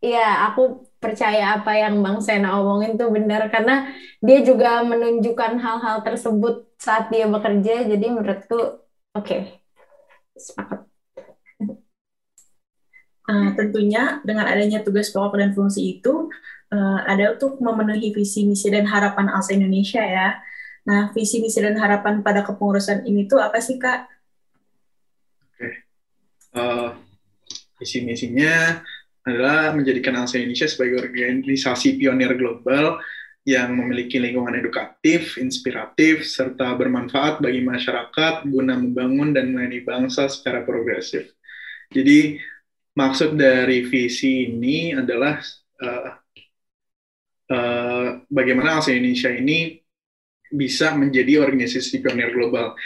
[0.05, 3.91] Iya, aku percaya apa yang Bang Sena omongin tuh benar karena
[4.21, 7.89] dia juga menunjukkan hal-hal tersebut saat dia bekerja.
[7.89, 8.77] Jadi menurutku oke,
[9.17, 9.41] okay.
[10.37, 10.85] sepakat.
[13.27, 16.31] Uh, tentunya dengan adanya tugas pokok dan fungsi itu
[16.73, 20.39] uh, ada untuk memenuhi visi misi dan harapan ALSA Indonesia ya.
[20.87, 24.07] Nah, visi misi dan harapan pada kepengurusan ini tuh apa sih kak?
[25.43, 25.73] Oke, okay.
[26.55, 26.89] uh, eh,
[27.83, 28.81] visi misinya
[29.27, 33.03] adalah menjadikan ALSA Indonesia sebagai organisasi pionir global
[33.47, 40.67] yang memiliki lingkungan edukatif, inspiratif, serta bermanfaat bagi masyarakat guna membangun dan melayani bangsa secara
[40.67, 41.31] progresif.
[41.95, 42.43] Jadi
[42.99, 45.39] maksud dari visi ini adalah
[45.79, 46.26] uh,
[47.51, 49.79] uh, bagaimana ALSA Indonesia ini
[50.51, 52.79] bisa menjadi organisasi pionir global.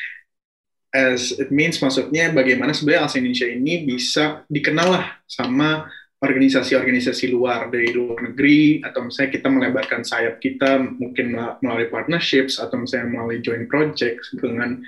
[0.91, 5.87] As it means maksudnya bagaimana sebenarnya ALSA Indonesia ini bisa dikenal lah sama
[6.21, 11.33] organisasi-organisasi luar dari luar negeri atau misalnya kita melebarkan sayap kita mungkin
[11.65, 14.85] melalui partnerships atau misalnya melalui joint projects dengan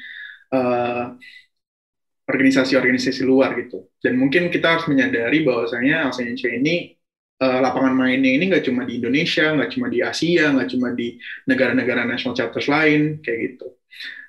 [0.53, 1.17] uh,
[2.29, 3.89] organisasi-organisasi luar gitu.
[3.99, 6.75] Dan mungkin kita harus menyadari bahwasanya Alsa Indonesia ini
[7.43, 11.19] uh, lapangan mainnya ini nggak cuma di Indonesia, nggak cuma di Asia, nggak cuma di
[11.51, 13.67] negara-negara national chapters lain kayak gitu.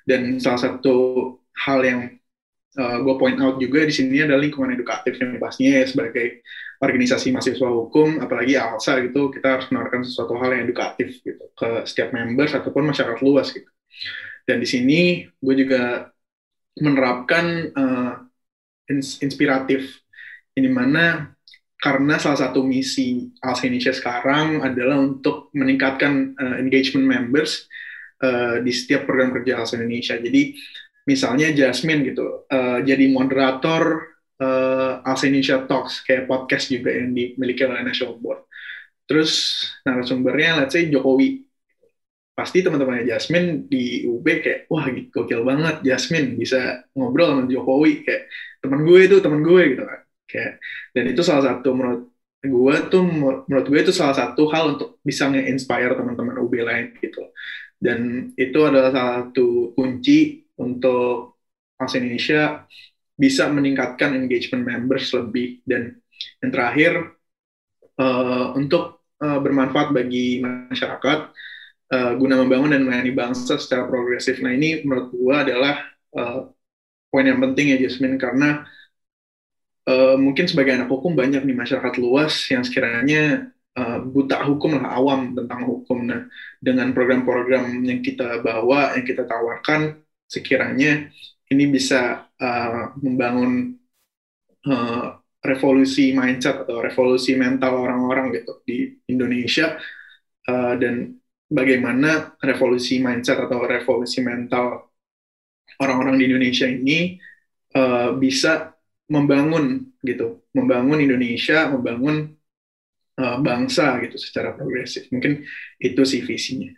[0.02, 0.96] Dan salah satu
[1.54, 2.00] hal yang
[2.76, 6.42] uh, gue point out juga di sini adalah lingkungan edukatif yang pastinya ya sebagai
[6.82, 11.86] organisasi mahasiswa hukum, apalagi ALSA gitu, kita harus menawarkan sesuatu hal yang edukatif gitu ke
[11.88, 13.70] setiap members ataupun masyarakat luas gitu.
[14.44, 16.12] Dan di sini gue juga
[16.76, 18.12] menerapkan uh,
[19.22, 20.04] inspiratif,
[20.58, 21.32] ini mana
[21.84, 27.68] karena salah satu misi ALSA Indonesia sekarang adalah untuk meningkatkan uh, engagement members
[28.24, 30.16] uh, di setiap program kerja ALSA Indonesia.
[30.16, 30.56] Jadi
[31.04, 37.68] misalnya Jasmine gitu, uh, jadi moderator uh, ALSA Indonesia Talks, kayak podcast juga yang dimiliki
[37.68, 38.48] oleh National Board.
[39.04, 41.44] Terus narasumbernya, let's say Jokowi,
[42.32, 48.26] pasti teman-temannya Jasmine di UB kayak wah gokil banget Jasmine bisa ngobrol sama Jokowi kayak
[48.58, 50.60] teman gue itu teman gue gitu kan kayak
[50.96, 52.02] dan itu salah satu menurut
[52.44, 53.02] gue tuh
[53.48, 57.32] menurut gue itu salah satu hal untuk bisa nge-inspire teman-teman UB lain gitu
[57.80, 61.40] dan itu adalah salah satu kunci untuk
[61.80, 62.64] Asa Indonesia
[63.14, 65.98] bisa meningkatkan engagement members lebih dan
[66.42, 66.92] yang terakhir
[67.98, 71.18] uh, untuk uh, bermanfaat bagi masyarakat
[71.94, 74.42] uh, guna membangun dan melayani bangsa secara progresif.
[74.42, 75.74] Nah ini menurut gue adalah
[76.18, 76.50] uh,
[77.10, 78.66] poin yang penting ya Jasmine karena
[79.88, 84.96] uh, mungkin sebagai anak hukum banyak nih masyarakat luas yang sekiranya uh, buta hukum lah
[84.96, 86.08] awam tentang hukum.
[86.08, 86.28] Nah
[86.60, 91.08] dengan program-program yang kita bawa yang kita tawarkan sekiranya
[91.52, 93.76] ini bisa uh, membangun
[94.66, 99.76] uh, revolusi mindset atau revolusi mental orang-orang gitu di Indonesia
[100.48, 101.20] uh, dan
[101.52, 104.88] bagaimana revolusi mindset atau revolusi mental
[105.78, 107.20] orang-orang di Indonesia ini
[107.76, 108.73] uh, bisa
[109.10, 112.34] membangun gitu, membangun Indonesia, membangun
[113.20, 115.08] uh, bangsa gitu secara progresif.
[115.12, 115.44] Mungkin
[115.80, 116.72] itu sih visinya.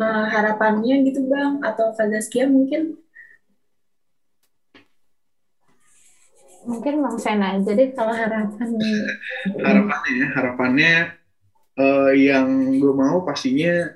[0.00, 2.98] Uh, harapannya gitu bang atau Fazaskia mungkin
[6.62, 8.70] Mungkin Bang Sena aja deh kalau harapan.
[9.66, 10.94] harapannya ya, harapannya
[11.74, 13.90] uh, yang gue mau pastinya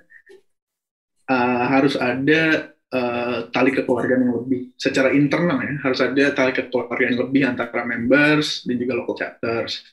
[1.30, 7.12] uh, harus ada uh, tali kekeluargaan yang lebih secara internal ya harus ada tali kekeluargaan
[7.12, 9.84] yang lebih antara members dan juga local chapters.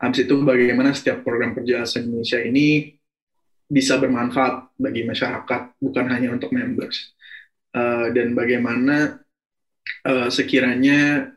[0.00, 2.96] Habis itu bagaimana setiap program kerja Indonesia ini
[3.70, 7.14] bisa bermanfaat bagi masyarakat bukan hanya untuk members
[7.76, 9.22] uh, dan bagaimana
[10.08, 11.30] uh, sekiranya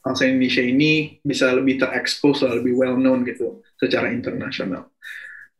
[0.00, 4.88] bangsa Indonesia ini bisa lebih terekspos, lebih well known gitu secara internasional.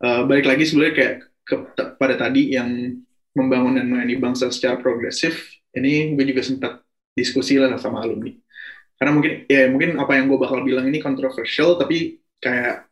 [0.00, 1.14] Uh, balik lagi sebenarnya kayak
[1.44, 1.54] ke,
[2.00, 2.96] pada tadi yang
[3.36, 6.72] membangun dan melayani bangsa secara progresif, ini gue juga sempat
[7.14, 8.34] diskusi lah sama alumni.
[8.98, 12.90] Karena mungkin ya mungkin apa yang gue bakal bilang ini kontroversial, tapi kayak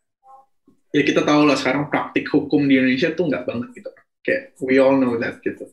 [0.95, 3.91] ya kita tahu lah sekarang praktik hukum di Indonesia tuh nggak banget gitu.
[4.25, 5.69] Kayak we all know that gitu.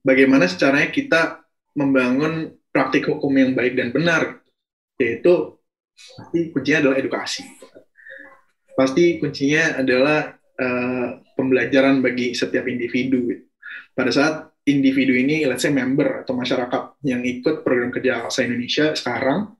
[0.00, 1.20] Bagaimana caranya kita
[1.76, 4.40] membangun praktik hukum yang baik dan benar
[5.00, 5.56] yaitu
[5.96, 7.42] pasti kuncinya adalah edukasi.
[8.76, 13.28] Pasti kuncinya adalah uh, pembelajaran bagi setiap individu.
[13.90, 14.34] Pada saat
[14.64, 19.56] individu ini, let's say member atau masyarakat yang ikut program kerja Alsa Indonesia sekarang,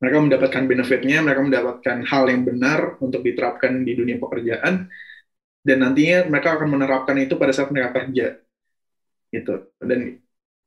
[0.00, 4.88] mereka mendapatkan benefitnya, mereka mendapatkan hal yang benar untuk diterapkan di dunia pekerjaan,
[5.64, 8.36] dan nantinya mereka akan menerapkan itu pada saat mereka kerja.
[9.32, 9.54] Gitu.
[9.80, 10.20] Dan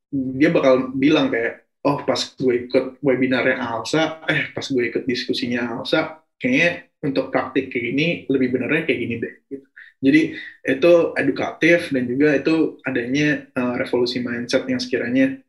[0.09, 5.77] dia bakal bilang kayak, oh pas gue ikut webinarnya Alsa, eh pas gue ikut diskusinya
[5.77, 9.33] Alsa, kayaknya untuk praktik kayak gini lebih benernya kayak gini deh.
[9.49, 9.67] Gitu.
[9.97, 10.21] Jadi
[10.61, 15.41] itu edukatif dan juga itu adanya uh, revolusi mindset yang sekiranya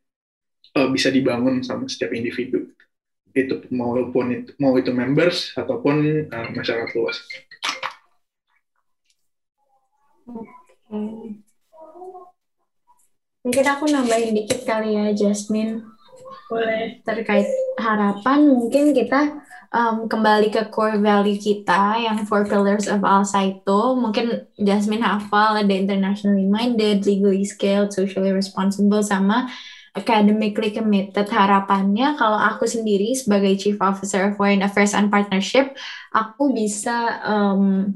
[0.76, 2.72] uh, bisa dibangun sama setiap individu.
[3.36, 7.20] Itu maupun itu, mau itu members ataupun uh, masyarakat luas.
[10.28, 11.36] Oke.
[13.38, 15.98] Mungkin aku nambahin dikit kali ya, Jasmine
[16.48, 17.44] boleh terkait
[17.76, 19.36] harapan mungkin kita
[19.72, 25.60] um, kembali ke core value kita yang four pillars of Alsa itu mungkin Jasmine hafal
[25.60, 29.48] ada internationally minded, legally skilled, socially responsible sama
[29.96, 31.26] academically committed.
[31.28, 35.74] Harapannya kalau aku sendiri sebagai Chief Officer of Foreign Affairs and Partnership
[36.14, 37.92] aku bisa um,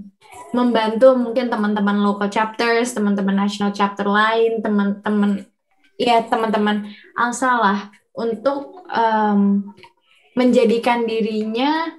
[0.52, 5.48] membantu mungkin teman-teman local chapters, teman-teman national chapter lain, teman-teman
[5.96, 7.80] ya teman-teman Alsa lah
[8.12, 9.72] untuk um,
[10.38, 11.92] menjadikan dirinya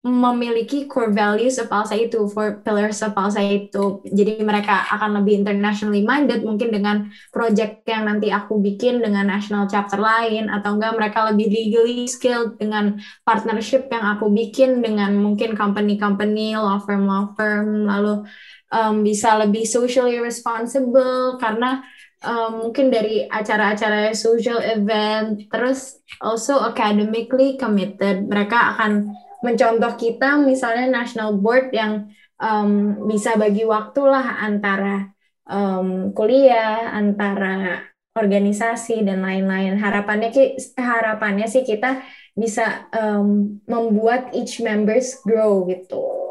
[0.00, 4.00] memiliki core values of ALSA itu, for pillars of ALSA itu.
[4.08, 9.68] Jadi mereka akan lebih internationally minded mungkin dengan project yang nanti aku bikin dengan national
[9.68, 12.96] chapter lain atau enggak mereka lebih legally skilled dengan
[13.28, 18.24] partnership yang aku bikin dengan mungkin company-company, law firm law firm lalu
[18.72, 21.84] um, bisa lebih socially responsible karena
[22.24, 30.88] um, mungkin dari acara-acara social event terus also academically committed mereka akan mencontoh kita misalnya
[30.88, 35.12] national board yang um, bisa bagi waktu lah antara
[35.48, 37.84] um, kuliah, antara
[38.16, 39.80] organisasi dan lain-lain.
[39.80, 40.32] Harapannya
[40.76, 42.04] harapannya sih kita
[42.36, 46.29] bisa um, membuat each members grow gitu.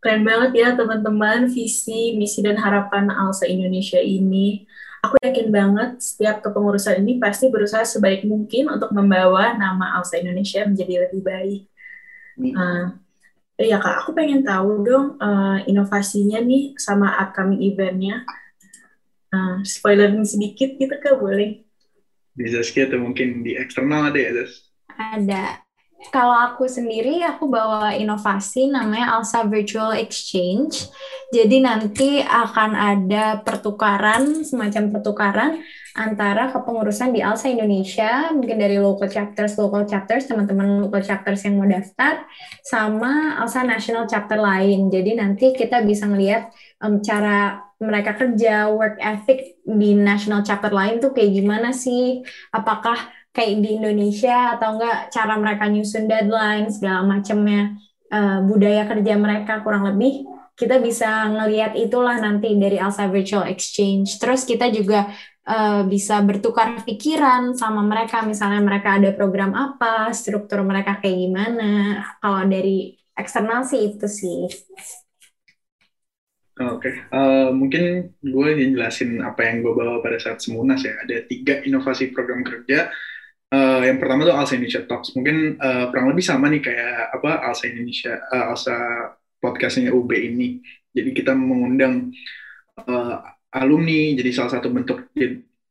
[0.00, 4.64] Keren banget ya teman-teman visi, misi dan harapan ALSA Indonesia ini.
[5.00, 10.60] Aku yakin banget setiap kepengurusan ini pasti berusaha sebaik mungkin untuk membawa nama Alsa Indonesia
[10.68, 11.62] menjadi lebih baik.
[12.36, 12.92] Uh,
[13.56, 18.28] ya kak, aku pengen tahu dong uh, inovasinya nih sama upcoming eventnya.
[19.32, 21.64] Uh, spoilerin sedikit gitu kak boleh?
[22.36, 24.68] Di Zaskia atau mungkin di eksternal ada ya Zas?
[24.92, 25.64] Ada.
[26.08, 30.88] Kalau aku sendiri, aku bawa inovasi namanya Alsa Virtual Exchange.
[31.28, 35.60] Jadi nanti akan ada pertukaran, semacam pertukaran
[35.92, 41.60] antara kepengurusan di Alsa Indonesia, mungkin dari local chapters, local chapters, teman-teman local chapters yang
[41.60, 42.24] mau daftar,
[42.64, 44.88] sama Alsa National Chapter lain.
[44.88, 46.48] Jadi nanti kita bisa melihat
[46.80, 52.20] um, cara mereka kerja, work ethic di national chapter lain tuh kayak gimana sih?
[52.52, 57.78] Apakah kayak di Indonesia atau enggak cara mereka nyusun deadline segala macamnya
[58.10, 60.26] uh, budaya kerja mereka kurang lebih
[60.58, 65.08] kita bisa ngelihat itulah nanti dari Alsa Virtual Exchange terus kita juga
[65.46, 72.02] uh, bisa bertukar pikiran sama mereka misalnya mereka ada program apa struktur mereka kayak gimana
[72.18, 74.50] kalau dari eksternal sih itu sih
[76.60, 76.94] Oke, okay.
[77.08, 80.92] uh, eh, mungkin gue jelasin apa yang gue bawa pada saat Semunas ya.
[80.92, 82.92] Ada tiga inovasi program kerja
[83.50, 85.10] Uh, yang pertama tuh Alsa Indonesia Talks.
[85.18, 88.76] Mungkin uh, kurang lebih sama nih kayak apa Alsa Indonesia, uh, Alsa
[89.42, 90.62] podcastnya UB ini.
[90.94, 92.14] Jadi kita mengundang
[92.86, 93.18] uh,
[93.50, 95.10] alumni, jadi salah satu bentuk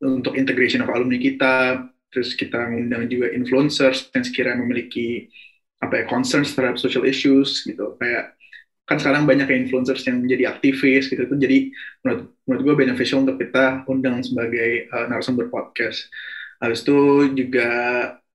[0.03, 1.87] untuk integration of alumni kita.
[2.11, 5.31] Terus kita mengundang juga influencers yang sekiranya memiliki
[5.79, 7.95] apa ya concerns terhadap social issues gitu.
[7.95, 8.35] Kayak
[8.83, 11.23] kan sekarang banyak influencers yang menjadi aktivis gitu.
[11.23, 11.71] Itu jadi
[12.03, 16.11] menurut menurut gue beneficial untuk kita undang sebagai uh, narasumber podcast.
[16.59, 16.99] Habis itu
[17.35, 17.69] juga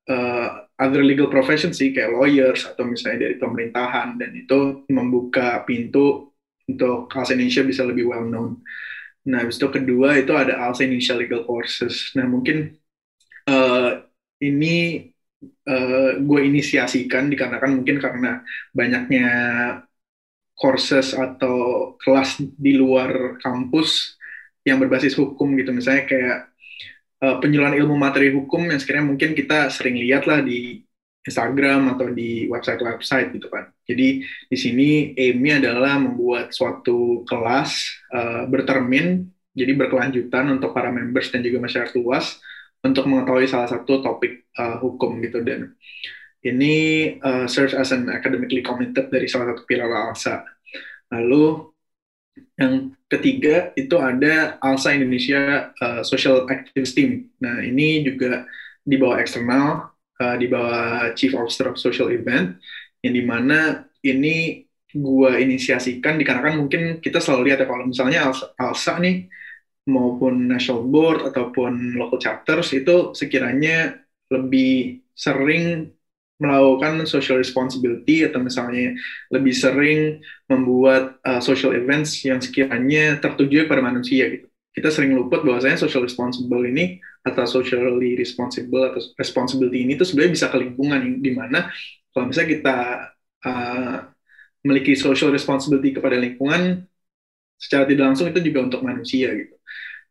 [0.08, 0.48] uh,
[0.80, 7.12] other legal profession sih kayak lawyers atau misalnya dari pemerintahan dan itu membuka pintu untuk
[7.12, 8.64] Alsa Indonesia bisa lebih well known.
[9.28, 12.12] Nah, habis itu kedua itu ada Alsa Indonesia Legal Courses.
[12.16, 12.76] Nah, mungkin
[13.48, 14.04] uh,
[14.40, 15.08] ini
[15.68, 19.28] uh, gue inisiasikan dikarenakan mungkin karena banyaknya
[20.54, 24.16] courses atau kelas di luar kampus
[24.64, 25.72] yang berbasis hukum gitu.
[25.72, 26.38] Misalnya kayak
[27.24, 30.84] uh, penyuluhan ilmu materi hukum yang sekiranya mungkin kita sering lihat lah di
[31.24, 33.72] Instagram atau di website-website gitu kan.
[33.88, 39.24] Jadi di sini aimnya adalah membuat suatu kelas uh, bertermin,
[39.56, 42.36] jadi berkelanjutan untuk para members dan juga masyarakat luas
[42.84, 45.72] untuk mengetahui salah satu topik uh, hukum gitu dan
[46.44, 46.74] ini
[47.24, 50.44] uh, serves as an academically committed dari salah satu pilar ALSA.
[51.08, 51.72] Lalu
[52.54, 57.30] yang ketiga itu ada ALSA Indonesia uh, Social Activist Team.
[57.38, 58.46] Nah ini juga
[58.82, 62.58] di bawah eksternal, uh, di bawah Chief Officer of Social Event,
[63.02, 69.02] yang di mana ini gua inisiasikan dikarenakan mungkin kita selalu lihat ya kalau misalnya ALSA
[69.02, 69.26] nih
[69.90, 73.98] maupun National Board ataupun local chapters itu sekiranya
[74.30, 75.92] lebih sering
[76.42, 78.98] melakukan social responsibility atau misalnya
[79.30, 80.18] lebih sering
[80.50, 84.46] membuat uh, social events yang sekiranya tertuju pada manusia gitu.
[84.74, 90.32] Kita sering luput bahwasanya social responsible ini atau socially responsible atau responsibility ini itu sebenarnya
[90.34, 91.70] bisa ke lingkungan di mana
[92.10, 92.78] kalau misalnya kita
[93.46, 93.96] uh,
[94.66, 96.82] memiliki social responsibility kepada lingkungan
[97.54, 99.54] secara tidak langsung itu juga untuk manusia gitu.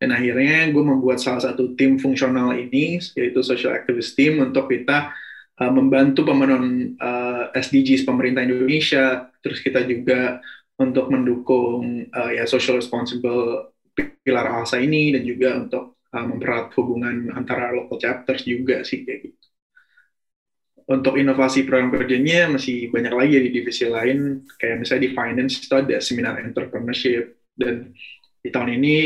[0.00, 5.12] Dan akhirnya gue membuat salah satu tim fungsional ini yaitu social activist team untuk kita
[5.60, 10.42] uh, membantu pemenuhan uh, SDGs pemerintah Indonesia, terus kita juga
[10.74, 17.30] untuk mendukung uh, ya social responsible pilar ALSA ini dan juga untuk uh, mempererat hubungan
[17.38, 19.46] antara local chapters juga sih kayak gitu.
[20.84, 25.72] Untuk inovasi program kerjanya masih banyak lagi di divisi lain, kayak misalnya di finance itu
[25.72, 27.40] ada seminar entrepreneurship.
[27.56, 27.96] Dan
[28.44, 28.96] di tahun ini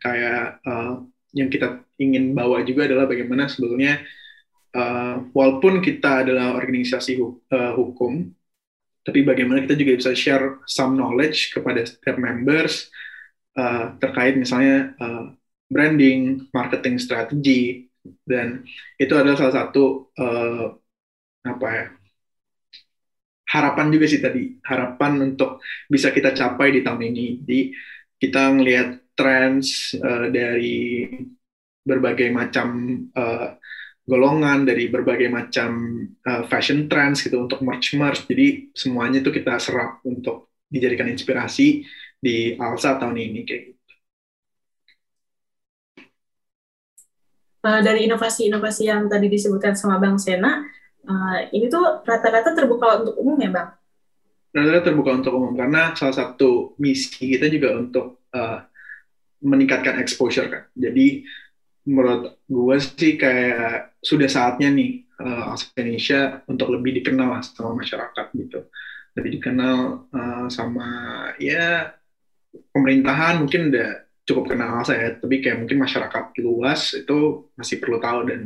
[0.00, 1.04] kayak uh,
[1.36, 4.00] yang kita ingin bawa juga adalah bagaimana sebetulnya
[4.76, 8.28] uh, walaupun kita adalah organisasi uh, hukum,
[9.00, 12.92] tapi bagaimana kita juga bisa share some knowledge kepada setiap members
[13.56, 15.32] uh, terkait misalnya uh,
[15.72, 17.88] branding, marketing strategi,
[18.28, 18.62] dan
[19.00, 20.76] itu adalah salah satu uh,
[21.46, 21.86] apa ya
[23.46, 27.26] harapan juga sih tadi harapan untuk bisa kita capai di tahun ini.
[27.46, 27.60] Jadi
[28.18, 31.06] kita ngelihat trends uh, dari
[31.86, 32.66] berbagai macam
[33.14, 33.54] uh,
[34.06, 39.58] golongan dari berbagai macam uh, fashion trends gitu untuk merch merch jadi semuanya itu kita
[39.58, 41.82] serap untuk dijadikan inspirasi
[42.22, 43.82] di Alsa tahun ini kayak gitu.
[47.66, 50.62] Uh, dari inovasi-inovasi yang tadi disebutkan sama Bang Sena,
[51.06, 53.68] uh, ini tuh rata-rata terbuka untuk umum ya Bang?
[54.54, 58.62] Rata-rata terbuka untuk umum karena salah satu misi kita juga untuk uh,
[59.42, 60.62] meningkatkan exposure kan.
[60.78, 61.26] Jadi
[61.86, 68.66] menurut gue sih kayak sudah saatnya nih uh, Indonesia untuk lebih dikenal sama masyarakat gitu.
[69.16, 69.76] Lebih dikenal
[70.10, 70.88] uh, sama
[71.38, 71.94] ya
[72.74, 78.26] pemerintahan mungkin udah cukup kenal saya tapi kayak mungkin masyarakat luas itu masih perlu tahu
[78.26, 78.40] dan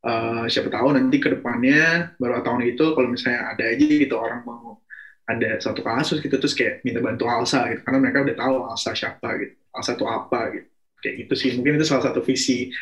[0.00, 4.40] uh, siapa tahu nanti ke depannya baru tahun itu kalau misalnya ada aja gitu orang
[4.48, 4.80] mau
[5.28, 8.90] ada satu kasus gitu terus kayak minta bantu Alsa gitu karena mereka udah tahu Alsa
[8.96, 10.68] siapa gitu Alsa itu apa gitu
[11.04, 11.50] kayak gitu sih.
[11.60, 12.72] Mungkin itu salah satu visi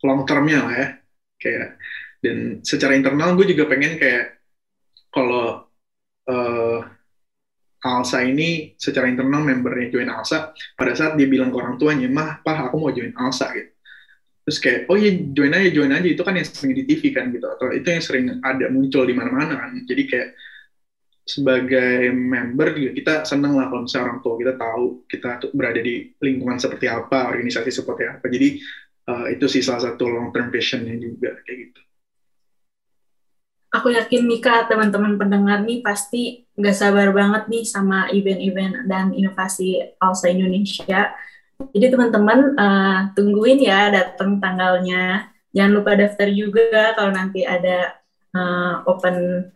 [0.00, 0.88] long termnya lah ya.
[1.36, 1.76] Kayak
[2.24, 4.40] dan secara internal gue juga pengen kayak
[5.12, 5.68] kalau
[6.26, 6.80] uh,
[7.78, 12.42] Alsa ini secara internal membernya join Alsa pada saat dia bilang ke orang tuanya mah
[12.42, 13.70] pah aku mau join Alsa gitu.
[14.48, 16.08] Terus kayak oh iya join aja join aja.
[16.08, 19.14] Itu kan yang sering di TV kan gitu atau itu yang sering ada muncul di
[19.14, 19.70] mana-mana kan.
[19.86, 20.28] Jadi kayak
[21.28, 25.80] sebagai member juga kita seneng lah kalau misalnya orang tua kita tahu kita tuh berada
[25.84, 28.24] di lingkungan seperti apa, organisasi seperti apa.
[28.32, 28.48] Jadi
[29.12, 31.80] uh, itu sih salah satu long term visionnya juga kayak gitu.
[33.76, 39.84] Aku yakin Mika teman-teman pendengar nih pasti nggak sabar banget nih sama event-event dan inovasi
[40.00, 41.12] Alsa Indonesia.
[41.76, 45.28] Jadi teman-teman uh, tungguin ya datang tanggalnya.
[45.52, 48.00] Jangan lupa daftar juga kalau nanti ada
[48.32, 49.48] uh, open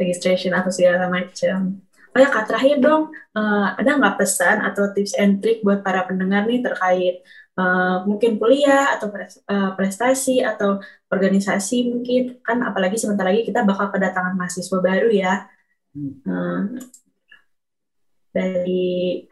[0.00, 1.84] registration atau segala macam.
[2.10, 6.02] Oh ya kak terakhir dong, uh, ada nggak pesan atau tips and trick buat para
[6.08, 7.22] pendengar nih terkait
[7.54, 9.14] uh, mungkin kuliah atau
[9.46, 15.46] uh, prestasi atau organisasi mungkin kan apalagi sebentar lagi kita bakal kedatangan mahasiswa baru ya.
[16.26, 16.82] Uh,
[18.30, 19.26] dari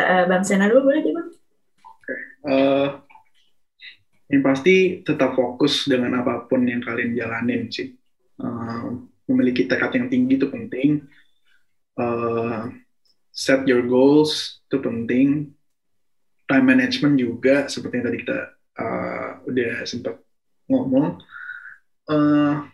[0.00, 1.28] uh, Bang Sena dulu boleh bang?
[2.44, 2.88] Uh,
[4.28, 7.92] yang pasti tetap fokus dengan apa pun yang kalian jalanin sih.
[8.40, 11.04] Uh, memiliki tekad yang tinggi itu penting.
[11.94, 12.74] Uh,
[13.30, 15.28] set your goals itu penting.
[16.44, 18.38] Time management juga seperti yang tadi kita
[18.76, 20.20] uh, udah sempat
[20.68, 21.20] ngomong.
[22.04, 22.68] Uh,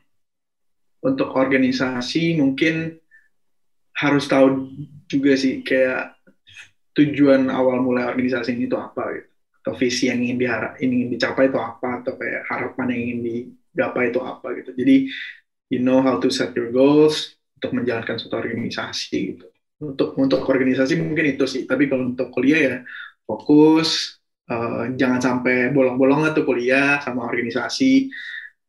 [1.00, 2.98] untuk organisasi mungkin
[3.94, 4.68] harus tahu
[5.08, 6.18] juga sih kayak
[6.96, 9.30] tujuan awal mulai organisasi ini itu apa gitu
[9.60, 14.08] atau visi yang ingin diharap ingin dicapai itu apa atau kayak harapan yang ingin digapai
[14.08, 14.96] itu apa gitu jadi
[15.70, 19.46] you know how to set your goals untuk menjalankan suatu organisasi gitu.
[19.80, 22.76] Untuk untuk organisasi mungkin itu sih, tapi kalau untuk kuliah ya
[23.24, 24.20] fokus,
[24.52, 28.12] uh, jangan sampai bolong-bolong atau kuliah sama organisasi,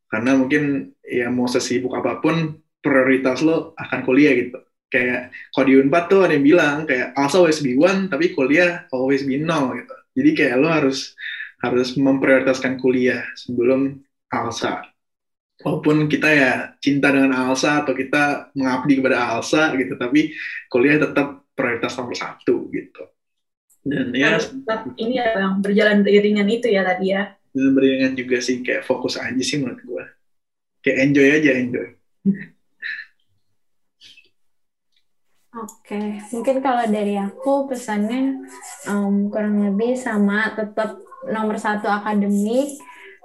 [0.08, 4.60] karena mungkin ya mau sesibuk apa pun prioritas lo akan kuliah gitu.
[4.92, 8.88] Kayak kalau di Unpad tuh ada yang bilang kayak also always be one, tapi kuliah
[8.92, 9.96] always be nol gitu.
[10.16, 11.16] Jadi kayak lo harus
[11.64, 14.00] harus memprioritaskan kuliah sebelum
[14.32, 14.91] alsa
[15.62, 20.34] walaupun kita ya cinta dengan Alsa atau kita mengabdi kepada Alsa gitu, tapi
[20.68, 23.04] kuliah tetap prioritas nomor satu gitu.
[23.82, 24.38] Dan ya
[25.02, 27.34] ini ya yang berjalan beriringan itu ya tadi ya.
[27.52, 30.06] Beriringan juga sih kayak fokus aja sih menurut gue.
[30.86, 31.88] Kayak enjoy aja enjoy.
[35.52, 36.08] Oke, okay.
[36.32, 38.40] mungkin kalau dari aku pesannya
[38.88, 40.96] um, kurang lebih sama tetap
[41.28, 42.80] nomor satu akademik,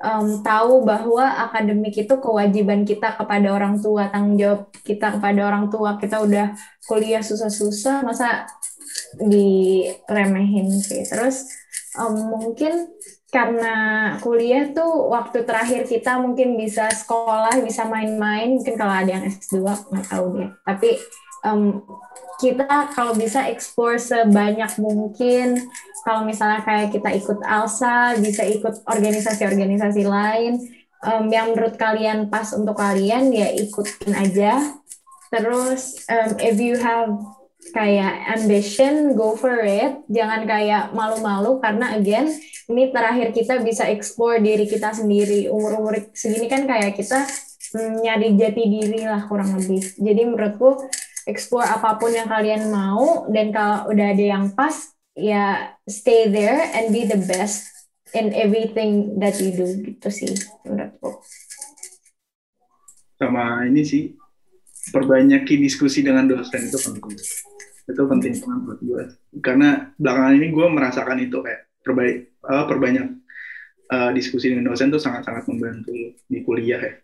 [0.06, 5.66] um, tahu bahwa akademik itu kewajiban kita kepada orang tua, tanggung jawab kita kepada orang
[5.66, 5.98] tua.
[5.98, 6.54] Kita udah
[6.86, 8.46] kuliah susah-susah, masa
[9.18, 11.02] diremehin sih.
[11.02, 11.50] Terus
[11.98, 12.94] um, mungkin
[13.34, 13.74] karena
[14.22, 18.54] kuliah tuh waktu terakhir kita mungkin bisa sekolah, bisa main-main.
[18.54, 20.50] Mungkin kalau ada yang S2 nggak tahu deh.
[20.62, 20.90] Tapi
[21.46, 21.80] um,
[22.42, 25.70] kita kalau bisa explore sebanyak mungkin.
[26.04, 30.60] Kalau misalnya kayak kita ikut ALSA bisa ikut organisasi-organisasi lain.
[31.06, 34.58] Um, yang menurut kalian pas untuk kalian ya ikutin aja.
[35.30, 37.14] Terus um, if you have
[37.74, 40.04] kayak ambition go for it.
[40.06, 42.30] Jangan kayak malu-malu karena again
[42.66, 45.50] ini terakhir kita bisa explore diri kita sendiri.
[45.50, 47.26] Umur-umur segini kan kayak kita
[47.74, 49.82] mm, nyari jati diri lah kurang lebih.
[49.98, 50.86] Jadi menurutku
[51.26, 56.70] explore apa pun yang kalian mau dan kalau udah ada yang pas ya stay there
[56.72, 57.66] and be the best
[58.14, 61.20] in everything that you do gitu sih menurutku.
[63.18, 64.14] Sama ini sih
[64.94, 67.18] perbanyaki diskusi dengan dosen itu penting.
[67.86, 69.04] Itu penting banget buat gue.
[69.42, 72.16] Karena belakangan ini gue merasakan itu kayak perbaik
[72.46, 73.06] uh, perbanyak
[73.90, 75.94] uh, diskusi dengan dosen tuh sangat-sangat membantu
[76.30, 76.94] di kuliah ya.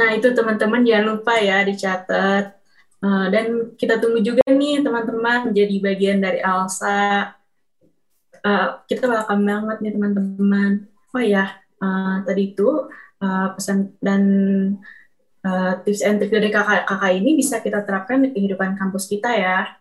[0.00, 2.56] Nah, itu teman-teman jangan lupa ya dicatat.
[3.00, 7.36] Uh, dan kita tunggu juga nih teman-teman jadi bagian dari Alsa.
[8.40, 10.88] Uh, kita welcome banget nih teman-teman.
[11.12, 12.88] Oh ya, uh, tadi itu
[13.20, 14.22] uh, pesan dan
[15.44, 19.76] uh, tips and trik dari kakak-kakak ini bisa kita terapkan di kehidupan kampus kita ya.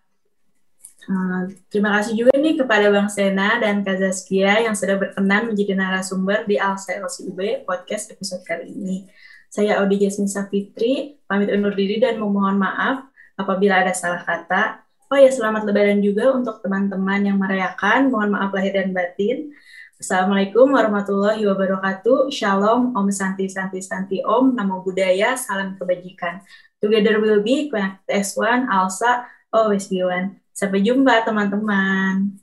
[1.09, 5.73] Uh, terima kasih juga nih kepada Bang Sena dan Kak Zaskia yang sudah berkenan menjadi
[5.79, 8.97] narasumber di Alsa LCUB podcast episode kali ini.
[9.49, 14.85] Saya Audi Jasmine Safitri, pamit undur diri dan memohon maaf apabila ada salah kata.
[15.09, 18.13] Oh ya, selamat lebaran juga untuk teman-teman yang merayakan.
[18.13, 19.49] Mohon maaf lahir dan batin.
[19.97, 22.29] Assalamualaikum warahmatullahi wabarakatuh.
[22.29, 26.45] Shalom, Om Santi Santi Santi Om, Namo Buddhaya, Salam Kebajikan.
[26.77, 30.45] Together will be connected as one, Alsa, always be one.
[30.53, 32.37] Sampai jumpa teman-teman.